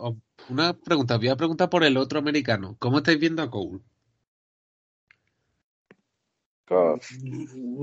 [0.49, 2.75] una pregunta, voy a preguntar por el otro americano.
[2.77, 3.79] ¿Cómo estáis viendo a Cole?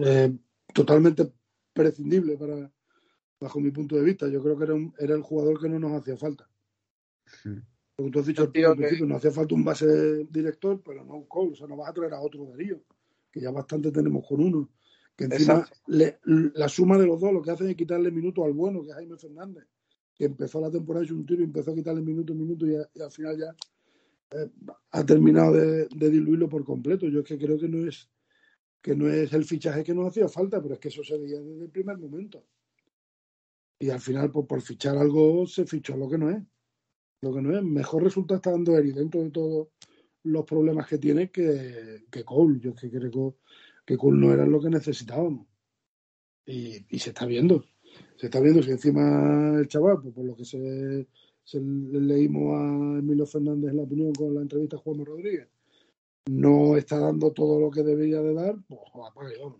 [0.04, 0.38] Eh,
[0.72, 1.32] totalmente
[1.72, 2.70] prescindible para
[3.40, 4.28] bajo mi punto de vista.
[4.28, 6.48] Yo creo que era, un- era el jugador que no nos hacía falta.
[7.96, 10.26] Lo que tú has dicho El al tío principio, que- no hacía falta un base
[10.30, 11.54] director, pero no un call.
[11.54, 12.80] O sea, no vas a traer a otro Darío,
[13.32, 14.70] que ya bastante tenemos con uno.
[15.16, 16.20] Que encima le-
[16.54, 18.94] la suma de los dos lo que hacen es quitarle minutos al bueno, que es
[18.94, 19.66] Jaime Fernández,
[20.24, 23.00] empezó la temporada hecho un tiro y empezó a quitarle minutos, minutos y, a- y
[23.00, 23.54] al final ya
[24.30, 24.50] eh,
[24.90, 27.06] ha terminado de, diluirlo por completo.
[27.08, 28.10] Yo es que creo que no es
[28.80, 31.40] que no es el fichaje que nos hacía falta, pero es que eso se veía
[31.40, 32.44] desde el primer momento.
[33.80, 36.42] Y al final, por, por fichar algo, se fichó lo que no es.
[37.20, 37.62] Lo que no es.
[37.62, 39.68] Mejor resulta está dando Eri dentro de todos
[40.24, 42.60] los problemas que tiene que, que Cole.
[42.60, 43.36] Yo es que creo
[43.84, 45.46] que, Cole no era lo que necesitábamos.
[46.46, 47.64] Y se está viendo.
[48.16, 51.06] Se está viendo si encima el chaval, pues por lo que se,
[51.44, 55.48] se le leímos a Emilio Fernández en la opinión con la entrevista a Juan Rodríguez,
[56.26, 59.56] no está dando todo lo que debería de dar, pues vámonos.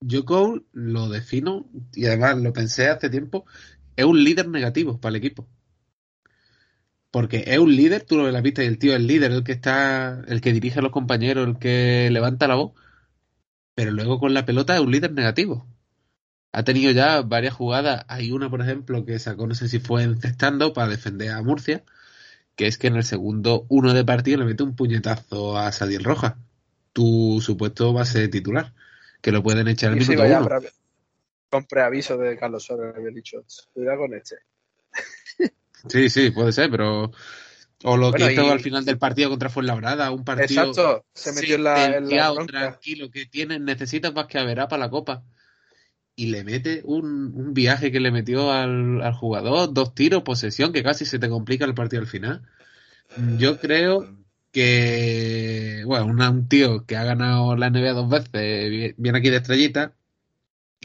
[0.00, 3.44] Yo Cole lo defino, y además lo pensé hace tiempo,
[3.96, 5.48] es un líder negativo para el equipo.
[7.10, 9.32] Porque es un líder, tú lo ves la pista y el tío es el líder,
[9.32, 12.72] el que está, el que dirige a los compañeros, el que levanta la voz.
[13.74, 15.66] Pero luego con la pelota es un líder negativo.
[16.56, 18.06] Ha tenido ya varias jugadas.
[18.08, 21.84] Hay una, por ejemplo, que sacó, no sé si fue encestando para defender a Murcia,
[22.54, 26.02] que es que en el segundo uno de partido le mete un puñetazo a Sadiel
[26.02, 26.36] Rojas,
[26.94, 28.72] tu supuesto base titular,
[29.20, 30.48] que lo pueden echar si minuto uno.
[30.48, 30.70] pre-
[31.50, 33.44] con preaviso de Carlos Soler, había dicho.
[33.74, 34.36] Cuidado con este.
[35.90, 37.12] Sí, sí, puede ser, pero.
[37.84, 40.62] O lo Bueno, que hizo y- al final del partido contra Fuenlabrada, un partido.
[40.70, 44.84] Exacto, se metió en la, en la tranquilo, que tiene, necesitas más que verá para
[44.84, 45.22] la copa.
[46.16, 50.72] Y le mete un, un viaje que le metió al, al jugador, dos tiros, posesión,
[50.72, 52.42] que casi se te complica el partido al final.
[53.16, 54.10] Yo creo
[54.52, 59.30] que, bueno, una- un tío que ha ganado la NBA dos veces, vi- viene aquí
[59.30, 59.94] de estrellita,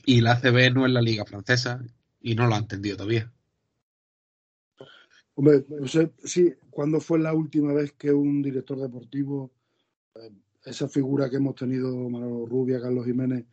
[0.06, 1.84] y la ACB no es la liga francesa,
[2.22, 3.32] y no lo ha entendido todavía.
[5.36, 9.52] Hombre, no sé si cuándo fue la última vez que un director deportivo,
[10.16, 10.32] eh,
[10.66, 13.46] esa figura que hemos tenido, Manolo Rubia, Carlos Jiménez,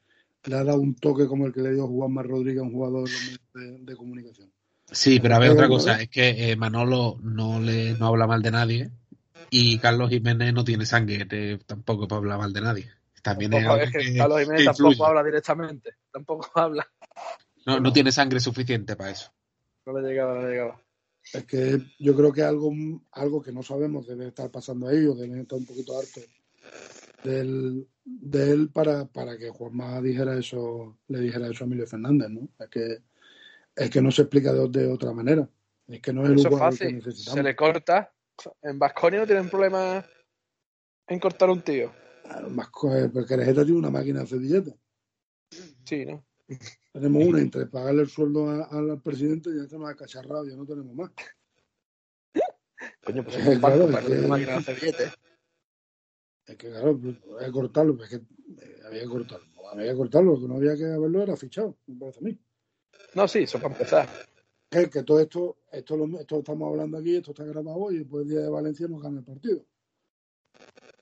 [0.49, 3.09] le ha dado un toque como el que le dio Juanma Rodríguez a un jugador
[3.55, 4.51] de, comunicación.
[4.91, 8.43] Sí, pero a ver, otra cosa, es que eh, Manolo no le no habla mal
[8.43, 8.91] de nadie
[9.51, 11.27] y Carlos Jiménez no tiene sangre
[11.67, 12.91] tampoco para hablar mal de nadie.
[13.23, 15.91] También es Tampoco- algo es que que- Carlos Jiménez que tampoco habla directamente.
[16.11, 16.89] Tampoco habla.
[17.67, 19.31] No, no tiene sangre suficiente para eso.
[19.85, 20.81] No le llegaba, no le llegaba.
[21.35, 22.73] Es que yo creo que algo,
[23.13, 26.25] algo que no sabemos debe estar pasando ahí o deben estar un poquito hartos
[27.23, 32.31] del, de él para, para que Juanma dijera eso, le dijera eso a Emilio Fernández,
[32.31, 32.49] ¿no?
[32.59, 32.99] Es que,
[33.77, 35.49] es que no se explica de, de otra manera.
[35.87, 36.97] Es que no es el Eso que fácil.
[36.97, 37.37] necesitamos.
[37.37, 38.12] Se le corta.
[38.62, 40.05] En Vasconia no tienen problema
[41.07, 41.92] en cortar un tío.
[42.23, 44.75] Claro, porque Erejeta tiene una máquina de hacer billetes.
[45.85, 46.25] Sí, ¿no?
[46.92, 50.66] Tenemos una entre pagarle el sueldo a- al presidente y ya estamos acacharrados, ya no
[50.66, 51.11] tenemos más.
[53.05, 55.12] Coño, pues es un banco claro, para que- una máquina de hacer billetes.
[56.49, 58.25] Es que claro, pues, había que cortarlo, pues es que
[58.65, 59.47] eh, había que cortarlo.
[59.71, 62.39] Había que cortarlo, lo que no había que haberlo era fichado, me parece a mí.
[63.15, 64.09] No, sí, eso para empezar.
[64.71, 68.23] Que, que todo esto, esto lo, esto estamos hablando aquí, esto está grabado y después
[68.25, 69.65] el día de Valencia nos gana el partido.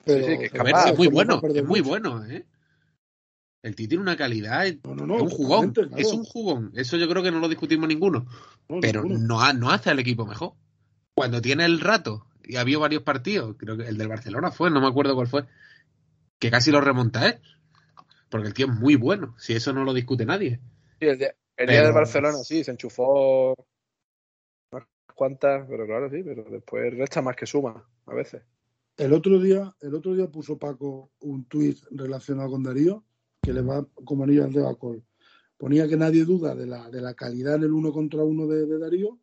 [0.04, 1.84] Pero, sí, que es capaz, es muy bueno, es muy mucho.
[1.90, 2.44] bueno, ¿eh?
[3.62, 5.22] El tío tiene una calidad, es No, no, no.
[5.22, 5.96] un jugón, claro.
[5.96, 6.72] es un jugón.
[6.74, 8.26] Eso yo creo que no lo discutimos ninguno.
[8.68, 9.26] No, Pero ninguno.
[9.26, 10.52] no, no hace al equipo mejor.
[11.14, 14.70] Cuando tiene el rato, y ha habido varios partidos, creo que el del Barcelona fue,
[14.70, 15.44] no me acuerdo cuál fue,
[16.38, 17.40] que casi lo remonta él.
[18.28, 20.60] Porque el tío es muy bueno, si eso no lo discute nadie.
[21.00, 23.54] Sí, el día, el día Pero- del Barcelona, sí, se enchufó
[24.72, 28.42] unas cuantas, pero claro, sí, pero después resta más que suma, a veces.
[28.96, 33.04] El otro día, el otro día puso Paco un tuit relacionado con Darío
[33.42, 35.04] que le va como anillo al dedo a Col.
[35.58, 38.66] Ponía que nadie duda de la, de la calidad en el uno contra uno de,
[38.66, 39.18] de Darío,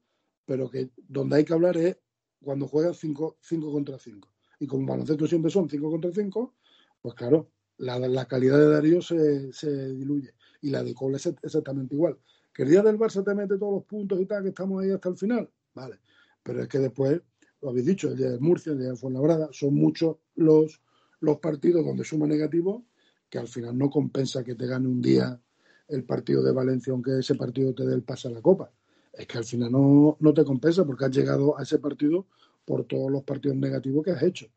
[0.46, 1.98] pero que donde hay que hablar es
[2.43, 3.38] cuando juegan 5
[3.71, 4.29] contra 5.
[4.60, 6.53] Y como baloncesto siempre son 5 contra 5,
[7.01, 10.34] pues claro, la, la calidad de Darío se, se diluye.
[10.62, 12.17] Y la de Cole es exactamente igual.
[12.53, 14.91] Que el día del Barça te mete todos los puntos y tal, que estamos ahí
[14.91, 15.99] hasta el final, vale.
[16.43, 17.21] Pero es que después
[17.62, 20.82] lo habéis dicho, el día de Murcia, el día de Fuenlabrada, son muchos los,
[21.21, 22.86] los partidos donde suma negativo
[23.29, 25.41] que al final no compensa que te gane un día
[25.88, 28.71] el partido de Valencia, aunque ese partido te dé el pase a la Copa.
[29.13, 32.26] Es que al final no, no te compensa porque has llegado a ese partido
[32.65, 34.47] por todos los partidos negativos que has hecho.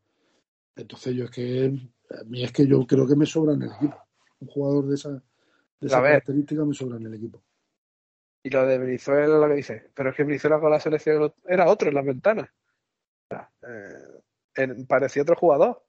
[0.75, 1.79] Entonces yo es que,
[2.11, 3.97] a mí es que yo creo que me sobra en el equipo.
[4.41, 7.43] Un jugador de esa, de esa característica me sobra en el equipo.
[8.43, 11.69] Y lo de Brizuela, lo que dice, pero es que Brizuela con la selección era
[11.69, 12.49] otro en las ventanas.
[13.31, 14.23] Eh,
[14.55, 15.86] en- parecía otro jugador.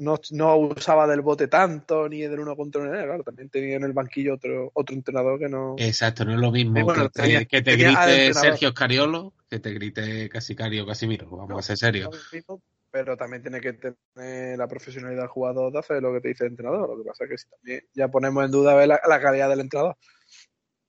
[0.00, 2.90] No, no usaba del bote tanto, ni del uno contra uno.
[2.92, 5.74] Claro, también tenía en el banquillo otro, otro entrenador que no.
[5.76, 8.32] Exacto, no es lo mismo bueno, que, te, tenía- que te grite.
[8.34, 11.28] Sergio Scariolo que te grite casi Cario Casimiro.
[11.30, 12.10] Vamos No, a ser serios.
[12.48, 16.28] no pero también tiene que tener la profesionalidad del jugador de hacer lo que te
[16.28, 16.88] dice el entrenador.
[16.88, 19.60] Lo que pasa es que si también ya ponemos en duda la, la calidad del
[19.60, 19.96] entrenador.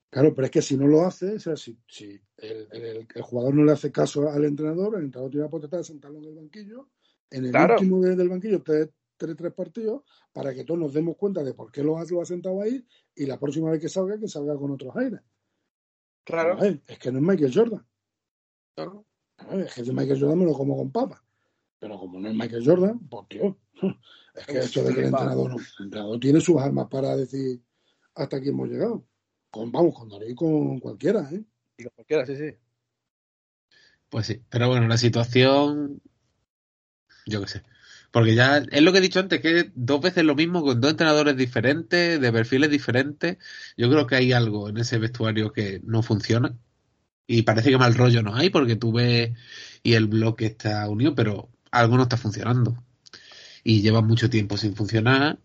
[0.08, 3.22] Claro, pero es que si no lo hace, o sea, si, si el, el- el
[3.22, 6.24] jugador no le hace caso al entrenador, el entrenador tiene la potestad de sentarlo en
[6.24, 6.88] el banquillo,
[7.30, 7.74] en el Claro.
[7.74, 8.88] último de- del banquillo, tres,
[9.20, 10.02] tres, tres partidos,
[10.32, 12.84] para que todos nos demos cuenta de por qué lo ha, lo ha sentado ahí
[13.14, 15.20] y la próxima vez que salga, que salga con otros aires.
[16.24, 16.56] Claro.
[16.56, 17.86] Ver, es que no es Michael Jordan.
[18.76, 21.22] A ver, es que si Michael Jordan me lo como con papa.
[21.78, 23.58] Pero como no es Michael Jordan, pues tío,
[24.34, 27.16] es que Es esto de que el entrenador, no, el entrenador tiene sus armas para
[27.16, 27.62] decir
[28.14, 29.06] hasta aquí hemos llegado.
[29.50, 31.44] Con, vamos, con Darío y con cualquiera, ¿eh?
[31.76, 32.54] Y como quiera, sí, sí.
[34.08, 36.00] Pues sí, pero bueno, la situación,
[37.26, 37.62] yo qué sé.
[38.10, 40.90] Porque ya es lo que he dicho antes, que dos veces lo mismo con dos
[40.90, 43.38] entrenadores diferentes, de perfiles diferentes.
[43.76, 46.56] Yo creo que hay algo en ese vestuario que no funciona.
[47.26, 49.32] Y parece que mal rollo no hay, porque tú ves
[49.82, 52.82] y el bloque está unido, pero algo no está funcionando.
[53.64, 55.38] Y lleva mucho tiempo sin funcionar.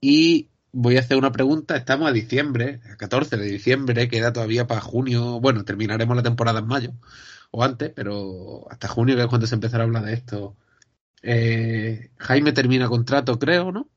[0.00, 1.76] Y voy a hacer una pregunta.
[1.76, 5.40] Estamos a diciembre, a 14 de diciembre, queda todavía para junio.
[5.40, 6.92] Bueno, terminaremos la temporada en mayo
[7.50, 10.56] o antes, pero hasta junio que es cuando se empezará a hablar de esto.
[11.22, 13.88] Eh, Jaime termina contrato, creo, ¿no?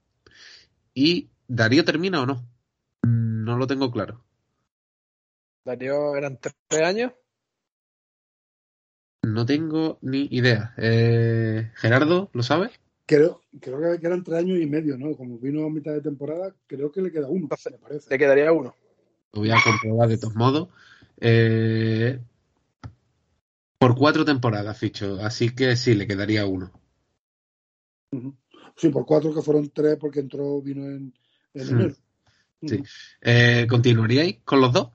[0.93, 2.45] Y Darío termina o no.
[3.03, 4.23] No lo tengo claro.
[5.63, 7.11] Darío eran tres años.
[9.23, 10.73] No tengo ni idea.
[10.77, 12.71] Eh, Gerardo, ¿lo sabes?
[13.05, 15.15] Creo, creo que eran tres años y medio, ¿no?
[15.15, 18.09] Como vino a mitad de temporada, creo que le queda uno, me parece.
[18.09, 18.73] Le quedaría uno.
[19.33, 20.69] Lo voy a comprobar de todos modos.
[21.19, 22.19] Eh,
[23.77, 25.19] por cuatro temporadas, ficho.
[25.21, 26.71] Así que sí, le quedaría uno.
[28.75, 31.13] Sí, por cuatro que fueron tres porque entró, vino en,
[31.53, 31.79] en Hmm.
[31.81, 31.95] enero.
[32.63, 32.83] Sí.
[33.21, 34.91] Eh, ¿Continuaríais con los dos?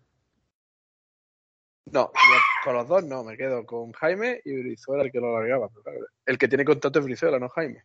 [1.86, 5.32] No, yo con los dos no, me quedo con Jaime y Brizuela el que lo
[5.32, 5.68] largaba.
[5.68, 7.82] pero claro, el que tiene contrato es Brizuela, no Jaime.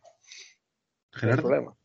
[1.12, 1.42] hay Gerardo.
[1.42, 1.76] problema.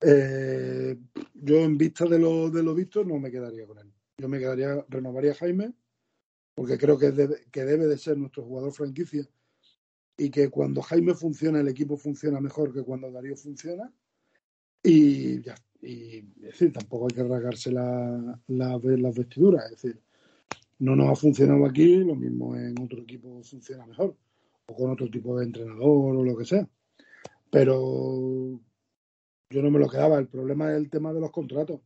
[0.00, 0.96] Eh,
[1.34, 3.92] yo en vista de lo, de lo visto no me quedaría con él.
[4.18, 5.72] Yo me quedaría, renovaría a Jaime,
[6.54, 9.26] porque creo que debe, que debe de ser nuestro jugador franquicia
[10.16, 13.92] y que cuando Jaime funciona el equipo funciona mejor que cuando Darío funciona.
[14.82, 19.64] Y ya y es decir tampoco hay que rasgarse la, la- las vestiduras.
[19.66, 20.00] Es decir
[20.78, 24.16] no nos ha funcionado aquí lo mismo en otro equipo funciona mejor
[24.66, 26.68] o con otro tipo de entrenador o lo que sea.
[27.50, 28.60] Pero
[29.50, 30.18] yo no me lo quedaba.
[30.18, 31.80] El problema es el tema de los contratos,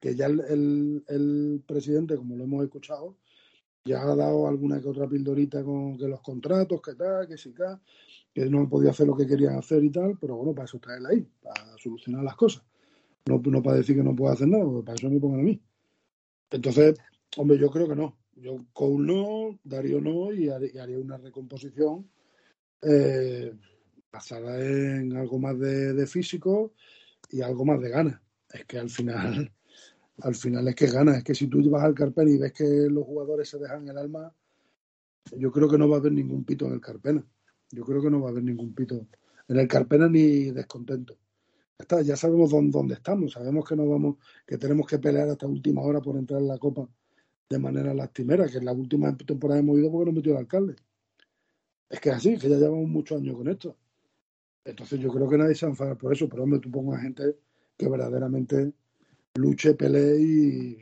[0.00, 3.16] que ya el- el presidente, como lo hemos escuchado,
[3.84, 7.52] ya ha dado alguna que otra pildorita con que los contratos, que tal, que sí,
[7.52, 7.80] tal,
[8.32, 10.96] que no podido hacer lo que querían hacer y tal, pero bueno, para eso está
[10.96, 12.64] él ahí, para solucionar las cosas.
[13.26, 15.44] No, no para decir que no puede hacer nada, porque para eso me pongan a
[15.44, 15.60] mí.
[16.50, 16.98] Entonces,
[17.36, 18.16] hombre, yo creo que no.
[18.36, 22.08] Yo Cole no, Darío no, y haría una recomposición
[22.82, 23.52] eh,
[24.12, 26.74] basada en algo más de, físico
[27.30, 28.20] y algo más de ganas.
[28.52, 29.52] Es que al final,
[30.22, 31.16] al final es que gana.
[31.16, 33.98] Es que si tú vas al Carpena y ves que los jugadores se dejan el
[33.98, 34.32] alma,
[35.36, 37.24] yo creo que no va a haber ningún pito en el Carpena.
[37.70, 39.06] Yo creo que no va a haber ningún pito
[39.48, 41.16] en el Carpena ni descontento.
[41.76, 45.82] Está, ya sabemos dónde, estamos, sabemos que no vamos, que tenemos que pelear hasta última
[45.82, 46.88] hora por entrar en la Copa
[47.48, 50.76] de manera lastimera, que en la última temporada hemos ido porque nos metió el alcalde.
[51.88, 53.76] Es que es así, que ya llevamos muchos años con esto.
[54.64, 57.02] Entonces yo creo que nadie se va a enfadar por eso, pero hombre, tú pongas
[57.02, 57.36] gente
[57.76, 58.72] que verdaderamente
[59.34, 60.78] luche, pelee y,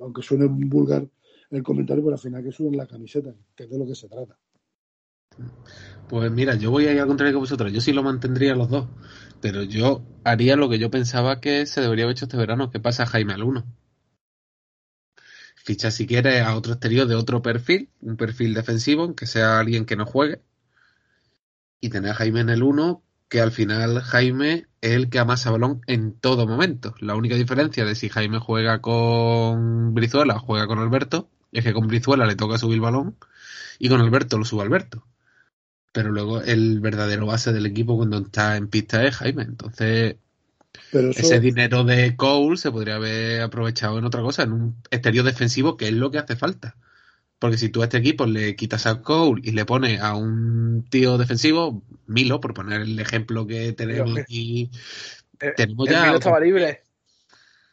[0.00, 1.08] aunque suene vulgar
[1.50, 4.08] el comentario, pero al final que suben la camiseta, que es de lo que se
[4.08, 4.38] trata.
[6.08, 7.72] Pues mira, yo voy a ir al contrario que vosotros.
[7.72, 8.88] Yo sí lo mantendría los dos.
[9.40, 12.80] Pero yo haría lo que yo pensaba que se debería haber hecho este verano, que
[12.80, 13.64] pasa Jaime al 1.
[15.56, 19.86] Ficha si quieres a otro exterior de otro perfil, un perfil defensivo, que sea alguien
[19.86, 20.42] que no juegue.
[21.80, 25.50] Y tener a Jaime en el 1, que al final Jaime es el que amasa
[25.50, 26.94] balón en todo momento.
[27.00, 31.72] La única diferencia de si Jaime juega con Brizuela o juega con Alberto es que
[31.72, 33.16] con Brizuela le toca subir el balón
[33.78, 35.06] y con Alberto lo sube Alberto
[35.92, 39.42] pero luego el verdadero base del equipo cuando está en pista es Jaime.
[39.42, 40.16] Entonces,
[40.92, 45.76] ese dinero de Cole se podría haber aprovechado en otra cosa, en un exterior defensivo,
[45.76, 46.76] que es lo que hace falta.
[47.40, 50.86] Porque si tú a este equipo le quitas a Cole y le pones a un
[50.90, 54.70] tío defensivo, Milo, por poner el ejemplo que tenemos aquí,
[55.40, 56.04] eh, tenemos ya.
[56.04, 56.82] Milo estaba libre.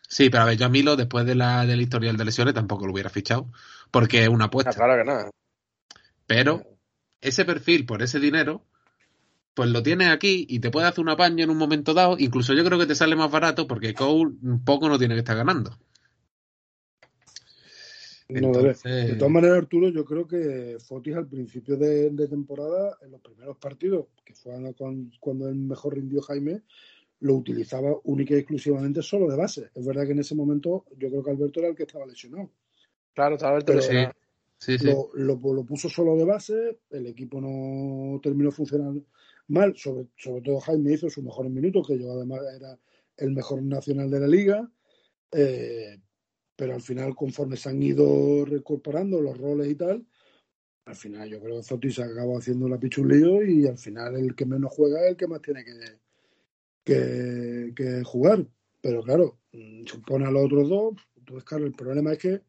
[0.08, 2.86] Sí, pero a ver, yo a Milo, después de la, del historial de lesiones, tampoco
[2.86, 3.52] lo hubiera fichado.
[3.92, 4.72] Porque es una apuesta.
[4.72, 5.30] Ah, claro que nada.
[6.26, 6.64] Pero
[7.20, 8.64] ese perfil por ese dinero,
[9.54, 12.16] pues lo tienes aquí y te puede hacer un apaño en un momento dado.
[12.18, 15.20] Incluso yo creo que te sale más barato porque Cole un poco no tiene que
[15.20, 15.78] estar ganando.
[18.28, 23.58] De todas maneras, Arturo, yo creo que Fotis al principio de, temporada, en los primeros
[23.58, 24.54] partidos, que fue
[25.20, 26.62] cuando el mejor rindió Jaime,
[27.22, 29.70] lo utilizaba única y exclusivamente solo de base.
[29.74, 32.50] Es verdad que en ese momento yo creo que Alberto era el que estaba lesionado.
[33.14, 34.14] Claro, estaba Alberto lesionado.
[35.14, 39.04] Lo, puso solo de base, el equipo no terminó funcionando
[39.48, 42.78] mal, sobre, sobre todo Jaime hizo sus mejores minutos, que yo además era
[43.18, 44.70] el mejor nacional de la liga,
[45.32, 45.98] eh,
[46.58, 50.06] pero al final conforme se han ido recuperando los roles y tal,
[50.86, 54.36] al final yo creo que Zotti se acaba haciendo la pichulío y al final el
[54.36, 55.64] que menos juega es el que más tiene
[56.84, 58.46] que, que, jugar.
[58.82, 62.42] Pero claro, mm, se pone a los otros dos, entonces claro, el problema es que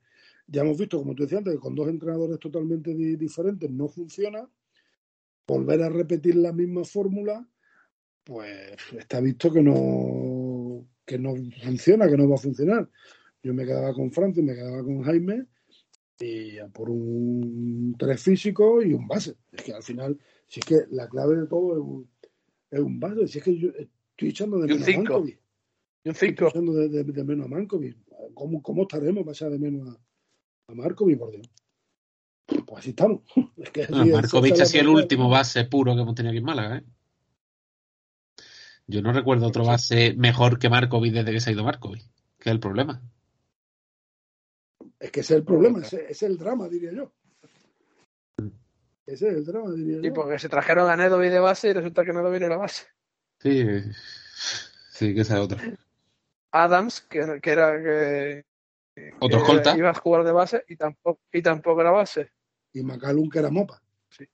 [0.46, 4.48] ya hemos visto, como tú decías antes, que con dos entrenadores totalmente diferentes no funciona.
[5.46, 7.46] Volver a repetir la misma fórmula,
[8.24, 12.88] pues está visto que no, que no funciona, que no va a funcionar.
[13.42, 15.46] Yo me quedaba con Francis, me quedaba con Jaime
[16.20, 19.36] y por un tres físico y un base.
[19.52, 22.10] Es que al final, si es que la clave de todo es un,
[22.70, 25.40] es un base, si es que yo estoy echando de menos a Mankovic.
[26.04, 26.46] Y un 5.
[26.46, 27.96] Estoy echando de, menos a Mankovic.
[28.34, 31.48] ¿Cómo, ¿Cómo estaremos para echar de menos a, a Markovic, por Dios.
[32.66, 33.22] Pues así estamos.
[33.56, 36.44] Es que ah, Markovic ha sido el último base puro que hemos tenido aquí en
[36.44, 36.84] Málaga, ¿eh?
[38.86, 42.02] Yo no recuerdo otro base mejor que Markovic desde que se ha ido Markovic,
[42.38, 43.02] que es el problema.
[45.00, 47.12] Es que ese es el problema, ese, es el drama, diría yo.
[49.06, 50.02] Ese es el drama, diría yo.
[50.02, 52.86] Sí, porque se trajeron a Nedovi de base y resulta que Nedovi era la base.
[53.40, 53.64] Sí,
[54.90, 55.62] sí, que esa es otra.
[56.50, 58.44] Adams, que, que era que,
[59.20, 59.76] otro escolta.
[59.76, 62.32] Iba a jugar de base y tampoco, y tampoco era base.
[62.72, 63.80] Y Macalun que era mopa.
[64.10, 64.28] Sí.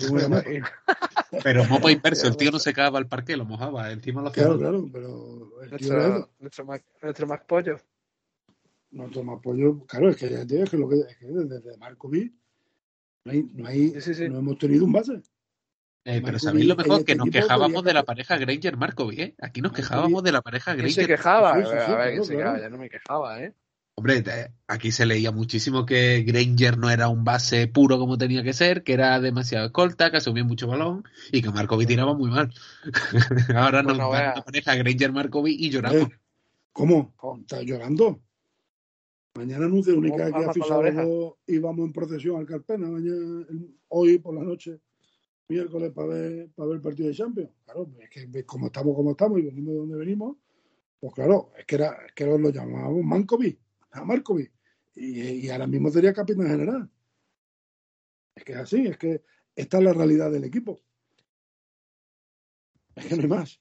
[1.44, 4.44] pero mopa inverso, el tío no se cagaba al parque, lo mojaba, encima lo hacía.
[4.44, 7.78] Claro, claro, pero el tío nuestro, nuestro, más, nuestro más pollo.
[8.92, 12.32] Nuestro más pollo, claro, es que, es que, lo que, es que desde Markovic
[13.24, 13.94] no hay, no, hay,
[14.28, 15.22] no hemos tenido un base.
[16.04, 19.34] Eh, pero sabéis lo mejor que nos quejábamos de la pareja Granger Markovic, ¿eh?
[19.40, 20.92] Aquí nos quejábamos de la pareja Granger.
[20.92, 21.54] se quejaba?
[21.54, 23.54] a ver, que se quejaba, ya no me quejaba, ¿eh?
[23.94, 24.24] Hombre,
[24.66, 28.82] aquí se leía muchísimo que Granger no era un base puro como tenía que ser,
[28.82, 32.52] que era demasiado escolta, que asumía mucho balón y que Markovic tiraba muy mal.
[33.54, 36.08] Ahora pues nos no pareja Granger Markovic y lloramos.
[36.08, 36.18] Eh,
[36.72, 37.14] ¿Cómo?
[37.42, 38.20] ¿Estás llorando?
[39.34, 43.46] Mañana anuncio única que aficionados y vamos en procesión al Carpena, mañana,
[43.88, 44.78] hoy por la noche,
[45.48, 47.50] miércoles, para ver, para ver el partido de Champions.
[47.64, 50.36] Claro, es que como estamos como estamos y venimos de donde venimos,
[51.00, 53.58] pues claro, es que, era, es que lo llamábamos Mankovic
[53.92, 54.52] a Markovic.
[54.94, 56.90] Y, ahora mismo sería capitán general.
[58.34, 59.22] Es que es así, es que
[59.56, 60.78] esta es la realidad del equipo.
[62.94, 63.60] Es que no hay más.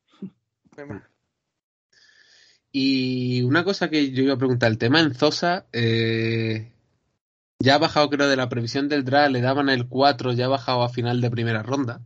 [2.72, 6.72] Y una cosa que yo iba a preguntar, el tema en Zosa, eh,
[7.60, 10.50] ya ha bajado creo de la previsión del draft, le daban el 4, ya ha
[10.50, 12.02] bajado a final de primera ronda.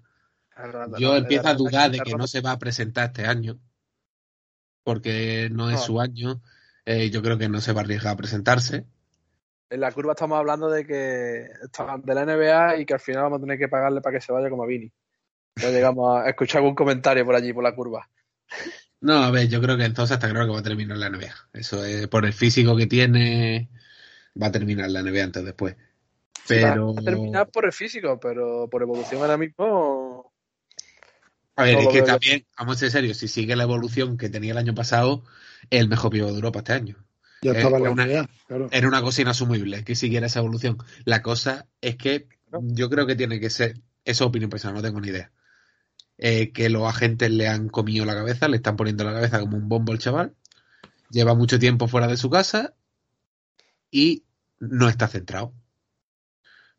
[0.97, 3.59] Yo empiezo a dudar de que no se va a presentar este año,
[4.83, 6.41] porque no es su año.
[6.85, 8.85] Eh, yo creo que no se va a arriesgar a presentarse.
[9.69, 13.39] En la curva estamos hablando de que de la NBA y que al final vamos
[13.39, 14.91] a tener que pagarle para que se vaya como a Vini.
[15.55, 18.07] Ya llegamos a escuchar algún comentario por allí, por la curva.
[19.01, 21.33] No, a ver, yo creo que entonces está claro que va a terminar la NBA.
[21.53, 23.69] Eso es por el físico que tiene,
[24.41, 25.75] va a terminar la NBA antes después.
[26.47, 26.93] Pero...
[26.93, 30.31] Va a terminar por el físico, pero por evolución ahora mismo.
[31.55, 34.51] A ver, es que también, vamos a ser serios, si sigue la evolución que tenía
[34.51, 35.23] el año pasado,
[35.69, 36.97] es el mejor pivo de Europa este año.
[37.41, 38.69] Ya estaba era, la una, NBA, claro.
[38.71, 40.77] era una cosa inasumible que siguiera esa evolución.
[41.05, 44.81] La cosa es que yo creo que tiene que ser, eso es opinión personal, no
[44.81, 45.31] tengo ni idea.
[46.17, 49.57] Eh, que los agentes le han comido la cabeza, le están poniendo la cabeza como
[49.57, 50.33] un bombo al chaval,
[51.09, 52.73] lleva mucho tiempo fuera de su casa
[53.91, 54.23] y
[54.59, 55.53] no está centrado.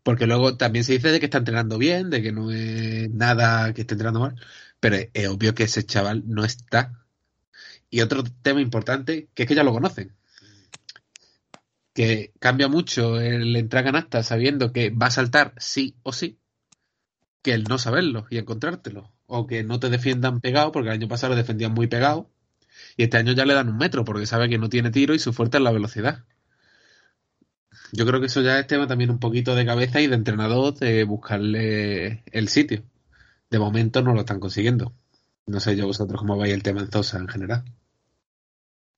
[0.03, 3.73] Porque luego también se dice de que está entrenando bien, de que no es nada
[3.75, 4.37] que esté entrenando mal,
[4.81, 7.05] pero es, obvio que ese chaval no está.
[7.91, 10.15] Y otro tema importante, que es que ya lo conocen.
[11.93, 16.39] Que cambia mucho el entrar canasta sabiendo que va a saltar sí o sí,
[17.43, 19.16] que el no saberlo y encontrártelo.
[19.27, 22.31] O que no te defiendan pegado, porque el año pasado lo defendían muy pegado.
[22.97, 25.19] Y este año ya le dan un metro, porque sabe que no tiene tiro y
[25.19, 26.25] su fuerte es la velocidad.
[27.93, 30.75] Yo creo que eso ya es tema también un poquito de cabeza y de entrenador
[30.75, 32.83] de buscarle el sitio.
[33.51, 34.93] De momento no lo están consiguiendo.
[35.47, 37.65] No sé yo vosotros cómo vais el tema en Zosa en general.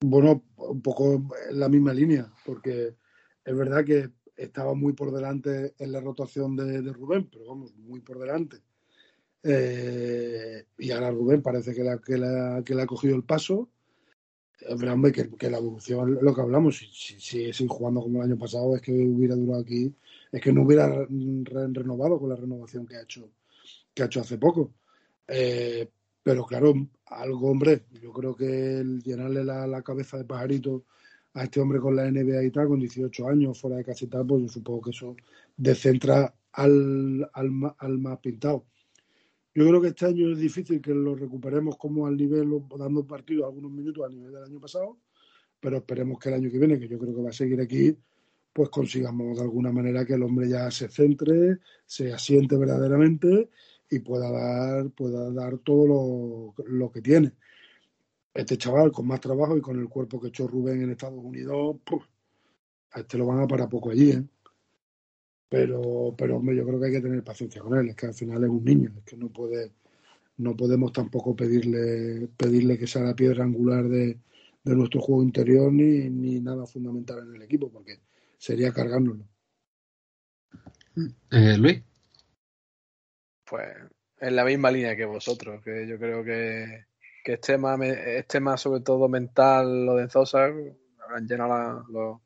[0.01, 1.15] Bueno, un poco
[1.51, 2.95] en la misma línea, porque
[3.45, 7.75] es verdad que estaba muy por delante en la rotación de, de Rubén, pero vamos,
[7.77, 8.63] muy por delante.
[9.43, 13.71] Eh, y ahora Rubén parece que, la, que, la, que le ha cogido el paso.
[14.69, 18.75] Hombre, que, la evolución, lo que hablamos, si, si sigue jugando como el año pasado,
[18.75, 19.95] es que hubiera durado aquí,
[20.33, 23.31] es que no hubiera re, renovado con la renovación que ha hecho,
[23.95, 24.73] que ha hecho hace poco.
[25.29, 25.89] Eh,
[26.23, 26.75] pero claro,
[27.07, 30.85] algo, hombre, yo creo que el llenarle la, la, cabeza de pajarito
[31.35, 34.09] a este hombre con la NBA y tal, con 18 años, fuera de casa y
[34.09, 35.17] tal, pues yo supongo que eso
[35.57, 38.67] descentra al, al, al más pintado.
[39.59, 42.49] Yo creo que este año es difícil que lo recuperemos como al nivel,
[42.79, 45.01] dando partidos algunos minutos al nivel del año pasado,
[45.59, 47.93] pero esperemos que el año que viene, que yo creo que va a seguir aquí,
[48.53, 53.51] pues consigamos de alguna manera que el hombre ya se centre, se asiente verdaderamente
[53.91, 57.33] y pueda dar, pueda dar todo lo, lo que tiene.
[58.33, 61.79] Este chaval con más trabajo y con el cuerpo que echó Rubén en Estados Unidos,
[61.85, 62.05] ¡puf!
[62.93, 64.25] a este lo van a parar poco allí, ¿eh?
[65.49, 67.89] Pero pero hombre, yo creo que hay que tener paciencia con él.
[67.89, 69.73] Es que al final es un niño es que no puede
[70.39, 74.19] no podemos tampoco pedirle pedirle que sea la piedra angular de,
[74.63, 78.01] de nuestro juego interior ni, ni, nada fundamental en el equipo porque
[78.37, 79.25] sería cargárnoslo.
[81.31, 81.83] Eh, Luis.
[83.45, 83.69] Pues
[84.21, 86.87] en la misma línea que vosotros que yo creo que,
[87.25, 92.21] que es tema es tema sobre todo mental lo de Zosa han llenado la, los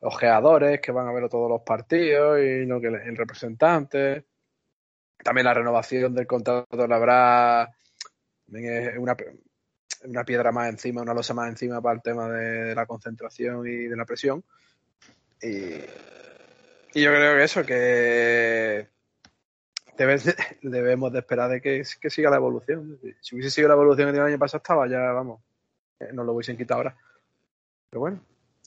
[0.00, 4.24] ojeadores que van a ver todos los partidos y no que el representante.
[5.22, 7.78] También la renovación del contrato la habrá
[8.52, 9.16] es una,
[10.04, 13.86] una piedra más encima, una losa más encima para el tema de, la concentración y
[13.86, 14.44] de la presión.
[15.42, 15.80] Y,
[16.94, 18.88] yo creo que eso, que
[19.96, 20.18] debe,
[20.62, 22.98] debemos de esperar de que, que, siga la evolución.
[23.20, 25.40] Si hubiese sido la evolución que el año pasado estaba, ya vamos,
[26.12, 26.96] no lo hubiesen quitado ahora.
[27.90, 28.20] Pero bueno,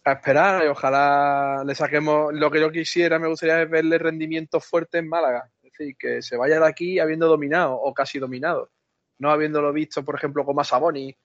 [0.04, 4.97] a esperar y ojalá le saquemos lo que yo quisiera, me gustaría verle rendimiento fuerte
[4.97, 5.49] en Málaga.
[5.62, 8.72] Es decir, que se vaya de aquí habiendo dominado o casi dominado.
[9.20, 11.16] No habiéndolo visto, por ejemplo, como a Saboni,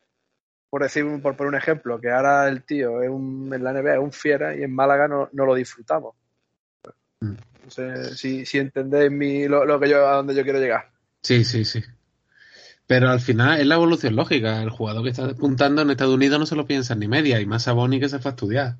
[0.69, 3.95] por decir por poner un ejemplo, que ahora el tío es un, en la NBA
[3.95, 6.15] es un fiera y en Málaga no, no lo disfrutamos.
[7.21, 10.91] No sé si, si entendéis mi, lo, lo, que yo, a donde yo quiero llegar.
[11.23, 11.83] Sí, sí, sí.
[12.87, 14.63] Pero al final es la evolución lógica.
[14.63, 17.47] El jugador que está despuntando en Estados Unidos no se lo piensa ni media, y
[17.47, 18.77] más Saboni que se fue a estudiar.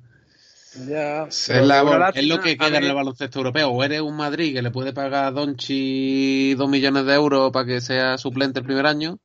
[0.87, 3.69] Ya, es, la, es, lo que queda en el baloncesto europeo.
[3.69, 7.65] O eres un Madrid que le puede pagar a Donchi dos millones de euros para
[7.65, 9.17] que sea suplente el primer año,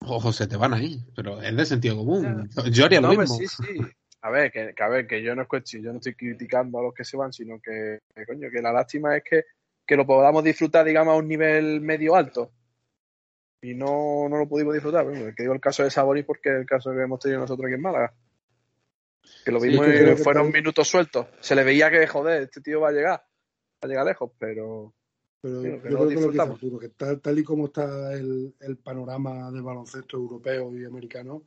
[0.00, 1.04] o se te van ahí.
[1.14, 2.48] Pero es de sentido común.
[2.50, 2.70] Ya.
[2.70, 3.36] Yo haría no, lo mismo.
[3.36, 3.80] Sí, sí.
[4.22, 6.82] A ver, que, que, a ver, que yo no, es, yo no estoy criticando a
[6.82, 9.44] los que se van, sino que, que, coño, que la lástima es que,
[9.86, 12.52] que lo podamos disfrutar, digamos, a un nivel medio alto
[13.60, 15.04] y no, no lo pudimos disfrutar.
[15.04, 17.66] Bueno, que digo el caso de Saboni porque es el caso que hemos tenido nosotros
[17.66, 18.14] aquí en Málaga.
[19.44, 20.52] Que lo vimos sí, que y fueron tal...
[20.52, 21.26] minutos sueltos.
[21.40, 24.94] Se le veía que, joder, este tío va a llegar, va a llegar lejos, pero.
[25.40, 28.76] Pero yo creo que lo que Arturo, que tal, tal, y como está el, el,
[28.78, 31.44] panorama del baloncesto europeo y americano,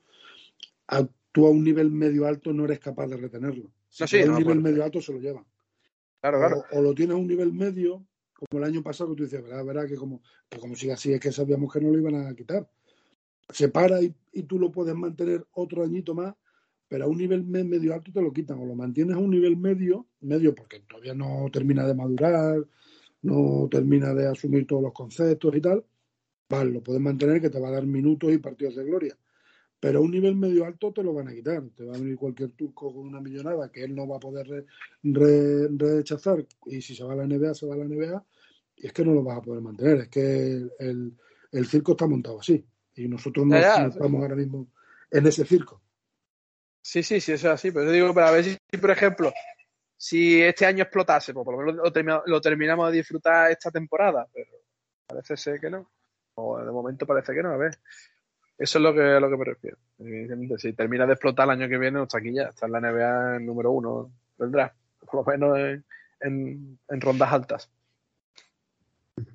[0.88, 3.70] a, tú a un nivel medio alto no eres capaz de retenerlo.
[3.90, 5.46] Si no, sí, a un no, nivel pues, medio alto se lo llevan.
[6.22, 6.64] Claro, claro.
[6.72, 8.06] O, o, lo tienes a un nivel medio
[8.50, 11.14] como el año pasado que tú dices, verá, verá que como, pues como sigue así,
[11.14, 12.70] es que sabíamos que no lo iban a quitar.
[13.50, 16.34] Se para y, y tú lo puedes mantener otro añito más,
[16.88, 19.58] pero a un nivel medio alto te lo quitan, o lo mantienes a un nivel
[19.58, 22.66] medio, medio porque todavía no termina de madurar,
[23.22, 25.86] no termina de asumir todos los conceptos y tal,
[26.50, 29.18] vale, lo puedes mantener que te va a dar minutos y partidos de gloria.
[29.82, 31.62] Pero a un nivel medio alto te lo van a quitar.
[31.76, 34.48] Te va a venir cualquier turco con una millonada que él no va a poder
[34.48, 34.66] re,
[35.04, 36.46] re, rechazar.
[36.68, 38.24] Y si se va a la NBA, se va a la NBA.
[38.78, 39.98] Y es que no lo vas a poder mantener.
[39.98, 40.22] Es que
[40.80, 41.18] el,
[41.52, 42.64] el circo está montado así.
[42.96, 43.84] Y nosotros no, Ya, ya.
[43.84, 44.68] no estamos ahora mismo
[45.10, 45.82] en ese circo.
[46.84, 47.72] Sí, sí, sí, eso es así.
[47.72, 49.34] Pero yo digo, para ver si, por ejemplo,
[49.98, 53.72] si este año explotase, pues por lo menos lo, termina- lo terminamos de disfrutar esta
[53.72, 54.28] temporada.
[54.32, 54.52] Pero
[55.08, 55.90] parece ser que no.
[56.36, 57.50] O de momento parece que no.
[57.50, 57.80] A ver.
[58.62, 59.78] Eso es lo que, lo que me refiero.
[59.98, 62.44] Evidentemente, si termina de explotar el año que viene, hasta aquí ya.
[62.44, 64.76] Está en la NBA número uno del draft.
[65.00, 65.84] Por lo menos en,
[66.20, 67.70] en, en rondas altas.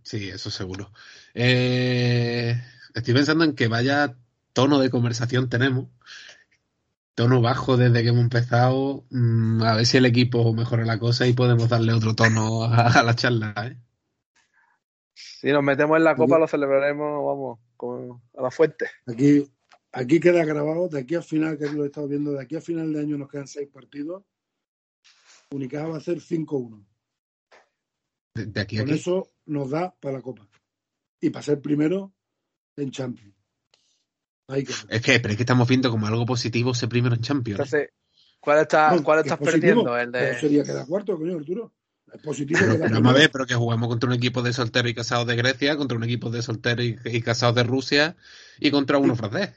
[0.04, 0.92] Sí, eso seguro.
[1.34, 2.54] Eh,
[2.94, 4.14] estoy pensando en que vaya
[4.52, 5.88] tono de conversación tenemos.
[7.16, 9.06] Tono bajo desde que hemos empezado.
[9.10, 13.00] Mm, a ver si el equipo mejora la cosa y podemos darle otro tono a,
[13.00, 13.54] a la charla.
[13.66, 13.76] ¿eh?
[15.46, 18.86] Si nos metemos en la copa, lo celebraremos, vamos, con, a la fuente.
[19.06, 19.48] Aquí,
[19.92, 22.62] aquí queda grabado, de aquí al final, que lo he estado viendo, de aquí al
[22.62, 24.24] final de año nos quedan seis partidos.
[25.52, 26.84] Unicaja va a hacer 5-1.
[28.34, 28.98] De, de aquí a Con aquí.
[28.98, 30.48] eso nos da para la Copa.
[31.20, 32.12] Y para ser primero
[32.74, 33.36] en Champions.
[34.48, 34.78] Ahí queda.
[34.88, 37.60] Es que, pero es que estamos viendo como algo positivo ese primero en Champions.
[37.60, 37.62] ¿eh?
[37.62, 37.90] Entonces,
[38.40, 39.96] ¿cuál, está, No, ¿cuál es estás positivo, perdiendo?
[39.96, 40.40] El de...
[40.40, 41.72] sería quedar cuarto, coño, Arturo.
[42.12, 44.90] Es positivo Pero, pero vamos a ver, pero que jugamos contra un equipo de solteros
[44.90, 48.16] y casados de Grecia, contra un equipo de solteros y, y casados de Rusia
[48.58, 49.52] y contra uno francés.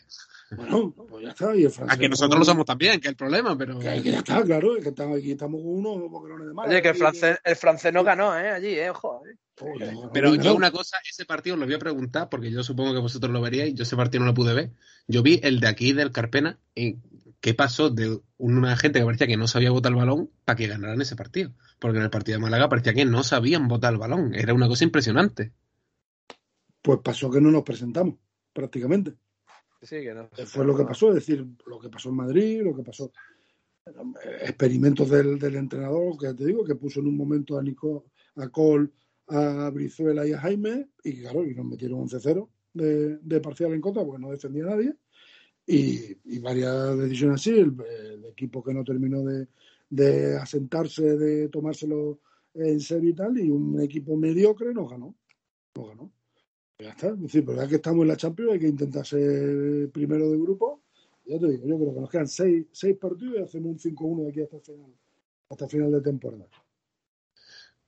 [0.52, 1.56] Bueno, pues ya está.
[1.56, 3.78] Y el francés, A que nosotros lo somos también, que es el problema, pero.
[3.78, 4.76] Que, que ya está, claro.
[4.76, 6.68] Es que estamos aquí, estamos con unos boquerones de más.
[6.68, 8.50] Oye, que el francés, el francés no ganó, ¿eh?
[8.50, 8.90] Allí, ¿eh?
[8.90, 9.22] Ojo.
[9.28, 9.38] ¿eh?
[10.14, 13.32] Pero yo una cosa, ese partido lo voy a preguntar, porque yo supongo que vosotros
[13.32, 14.72] lo veríais, yo ese partido no lo pude ver.
[15.08, 16.96] Yo vi el de aquí del Carpena, y
[17.42, 20.68] qué pasó de una gente que parecía que no sabía botar el balón para que
[20.68, 21.52] ganaran ese partido.
[21.80, 24.34] Porque en el partido de Málaga parecía que no sabían botar el balón.
[24.36, 25.54] Era una cosa impresionante.
[26.82, 28.16] Pues pasó que no nos presentamos,
[28.54, 29.16] prácticamente.
[29.82, 30.30] Sí, que no.
[30.46, 33.12] Fue lo que pasó, es decir, lo que pasó en Madrid, lo que pasó.
[34.42, 38.50] Experimentos del, del entrenador, que te digo, que puso en un momento a Nico, a
[38.50, 38.90] Cole,
[39.28, 43.82] a Brizuela y a Jaime, y claro, y nos metieron 11-0 de, de parcial en
[43.82, 44.96] contra, porque no defendía a nadie.
[45.72, 49.48] Y, varias decisiones así, el, equipo que no terminó de,
[49.90, 52.20] de asentarse, de tomárselo
[52.56, 55.14] en serio y tal, y un equipo mediocre nos ganó.
[55.76, 56.12] Nos ganó.
[56.80, 57.10] Ya está.
[57.10, 60.38] Es decir, pero ya que estamos en la Champions, hay que intentar ser primero de
[60.38, 60.82] grupo.
[61.26, 64.24] Ya te digo, yo creo que nos quedan seis, seis partidos y hacemos un 5-1
[64.24, 64.92] de aquí hasta el final,
[65.50, 66.48] hasta final de temporada.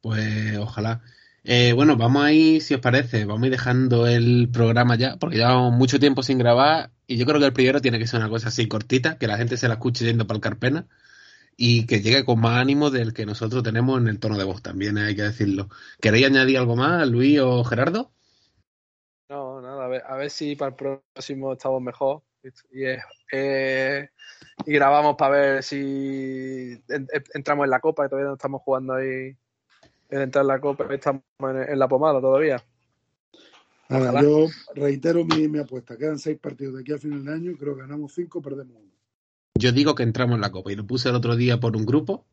[0.02, 1.02] Pues ojalá.
[1.44, 5.18] Eh, bueno, vamos a ir, si os parece, vamos a ir dejando el programa ya,
[5.18, 8.20] porque llevamos mucho tiempo sin grabar y yo creo que el primero tiene que ser
[8.20, 10.88] una cosa así cortita, que la gente se la escuche yendo para el Carpena
[11.57, 14.62] y que llegue con más ánimo del que nosotros tenemos en el tono de voz,
[14.62, 15.68] también hay que decirlo.
[15.99, 18.12] ¿Queréis añadir algo más, Luis o Gerardo?
[19.30, 22.24] No, nada, a ver, a ver si para el próximo estamos mejor.
[22.72, 22.84] Y,
[23.32, 24.09] eh,
[24.66, 28.62] y grabamos para ver si en- en- entramos en la copa, que todavía no estamos
[28.62, 29.36] jugando ahí
[30.09, 32.64] en entrar en la copa, estamos en la pomada todavía.
[33.92, 34.22] Nada, Ojalá.
[34.22, 35.98] yo reitero mi, mi apuesta.
[35.98, 37.58] Quedan seis partidos de aquí al final de año.
[37.58, 38.92] Creo que ganamos cinco, perdemos uno.
[39.56, 41.86] Yo digo que entramos en la Copa y lo puse el otro día por un
[41.86, 42.26] grupo.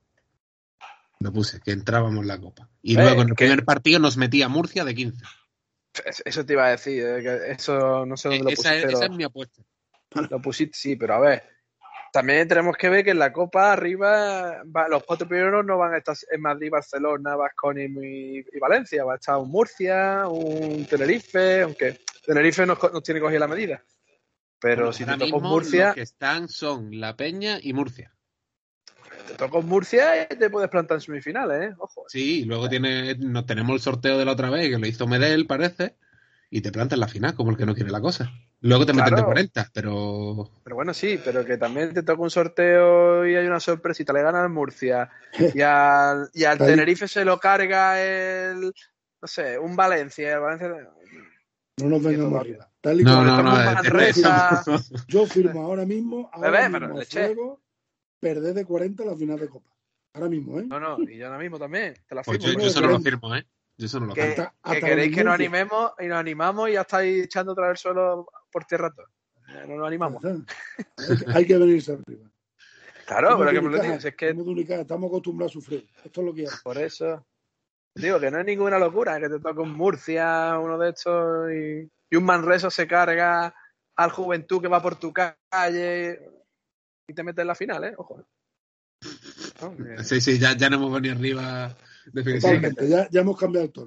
[1.20, 2.70] Lo puse, que entrábamos en la Copa.
[2.80, 5.24] Y Eh, luego en el que- primer partido nos metía Murcia de 15.
[6.04, 8.82] Es- Eso te iba a decir, eh, que eso no sé dónde lo Esa es,
[8.84, 8.94] pusiste.
[8.96, 9.62] esa es mi apuesta.
[10.30, 11.42] Lo pusiste, sí, pero a ver.
[12.12, 15.94] También tenemos que ver que en la Copa arriba va- los cuatro primeros no van
[15.94, 19.04] a estar en Madrid, Barcelona, Vasconia y, y Valencia.
[19.04, 23.82] Va a estar un Murcia, un Tenerife, aunque Tenerife nos, nos tiene cogida la medida.
[24.61, 28.12] Pero Bueno, si te toca Murcia, Los que están son La Peña y Murcia.
[29.28, 31.74] te toca Murcia y te puedes plantar en semifinales, ¿eh?
[31.78, 32.04] Ojo.
[32.09, 35.46] Sí, luego tiene, nos tenemos el sorteo de la otra vez, que lo hizo Medel,
[35.46, 35.94] parece,
[36.50, 38.32] y te plantas en la final, como el que no quiere la cosa.
[38.61, 39.26] Luego te meten de Claro.
[39.26, 43.61] 40, pero Pero bueno, sí, pero que también te toca un sorteo y hay una
[43.61, 44.12] sorpresita.
[44.12, 45.09] Le gana al Murcia
[45.54, 46.59] y al, y al.
[46.59, 48.72] Tenerife se lo carga el,
[49.22, 50.34] no sé, un Valencia.
[50.34, 50.68] El Valencia
[51.76, 52.40] No nos vengamos todavía.
[52.40, 52.72] arriba.
[52.80, 54.78] Tal y no, como no, no.
[55.09, 57.61] Yo firmo ahora mismo, ahora Bebé, mismo pero fuego,
[58.20, 59.70] perder de 40 la final de Copa.
[60.14, 60.64] Ahora mismo, ¿eh?
[60.66, 61.94] No, no, y yo ahora mismo también.
[62.09, 62.52] Te la Pues firmo.
[62.52, 62.64] yo, ¿no?
[62.64, 63.11] yo eso no lo 40.
[63.11, 63.46] firmo, ¿eh?
[63.78, 64.22] Yo eso no lo que.
[64.22, 67.76] Hasta- queréis que nos animemos y nos animamos y ya estáis echando otra vez el
[67.78, 69.06] suelo por tierra todo.
[69.66, 70.22] No nos animamos.
[71.34, 72.28] Hay que, venirse arriba.
[73.06, 75.88] Claro, pero que me lo digas, es que estamos acostumbrados a sufrir.
[76.04, 76.48] Esto es lo que hay.
[76.62, 77.24] por eso.
[77.94, 81.90] Digo que no es ninguna locura, que te toca un Murcia, uno de estos, y,
[82.10, 83.54] y un Manreso se carga
[83.96, 86.20] al Juventud que va por tu calle
[87.08, 87.94] y te mete en la final, ¿eh?
[87.96, 88.24] Ojo.
[90.02, 91.76] Sí, sí, ya, ya no hemos venido arriba
[92.12, 92.88] definitivamente.
[92.88, 93.86] Ya, ya, hemos cambiado el tono.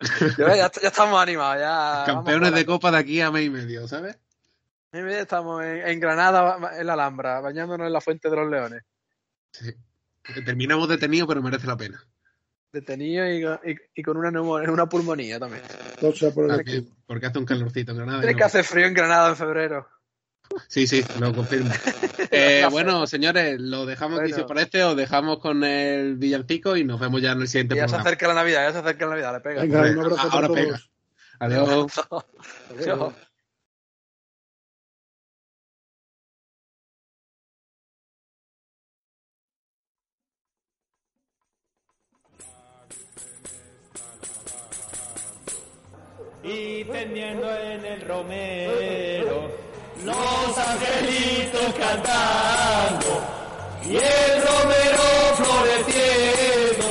[0.38, 2.04] ya, ya, estamos animados, ya.
[2.06, 4.18] Campeones de Copa de aquí a mes y medio, ¿sabes?
[4.92, 8.36] Mes y medio estamos en, en, Granada, en la Alhambra, bañándonos en la Fuente de
[8.36, 8.82] los Leones.
[9.52, 9.72] Sí.
[10.44, 12.04] Terminamos detenidos, pero merece la pena.
[12.72, 15.62] Detenido y, y, y con una, una pulmonía también.
[16.00, 18.20] Todo sea por el Porque, porque hace un calorcito en Granada.
[18.20, 18.38] Tiene no.
[18.38, 19.88] que hacer frío en Granada en febrero.
[20.68, 21.70] Sí, sí, lo confirmo.
[22.30, 24.26] eh, bueno, señores, lo dejamos Bueno.
[24.26, 27.48] aquí si os parece, os dejamos con el villancico y nos vemos ya en el
[27.48, 28.08] siguiente Ya se programa.
[28.08, 29.62] acerca la Navidad, ya se acerca la Navidad, le pega.
[29.62, 30.80] Venga, Hombre, un abrazo ahora pega.
[31.38, 31.92] Adiós.
[32.70, 33.12] Adiós.
[46.42, 49.69] y tendiendo en el romero
[50.04, 53.22] los angelitos cantando
[53.84, 56.88] y el romero floreciendo.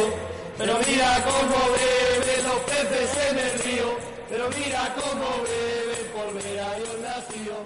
[0.57, 6.59] Pero mira cómo beben los peces en el río pero mira cómo beben por ver
[6.59, 7.65] a Dios nacido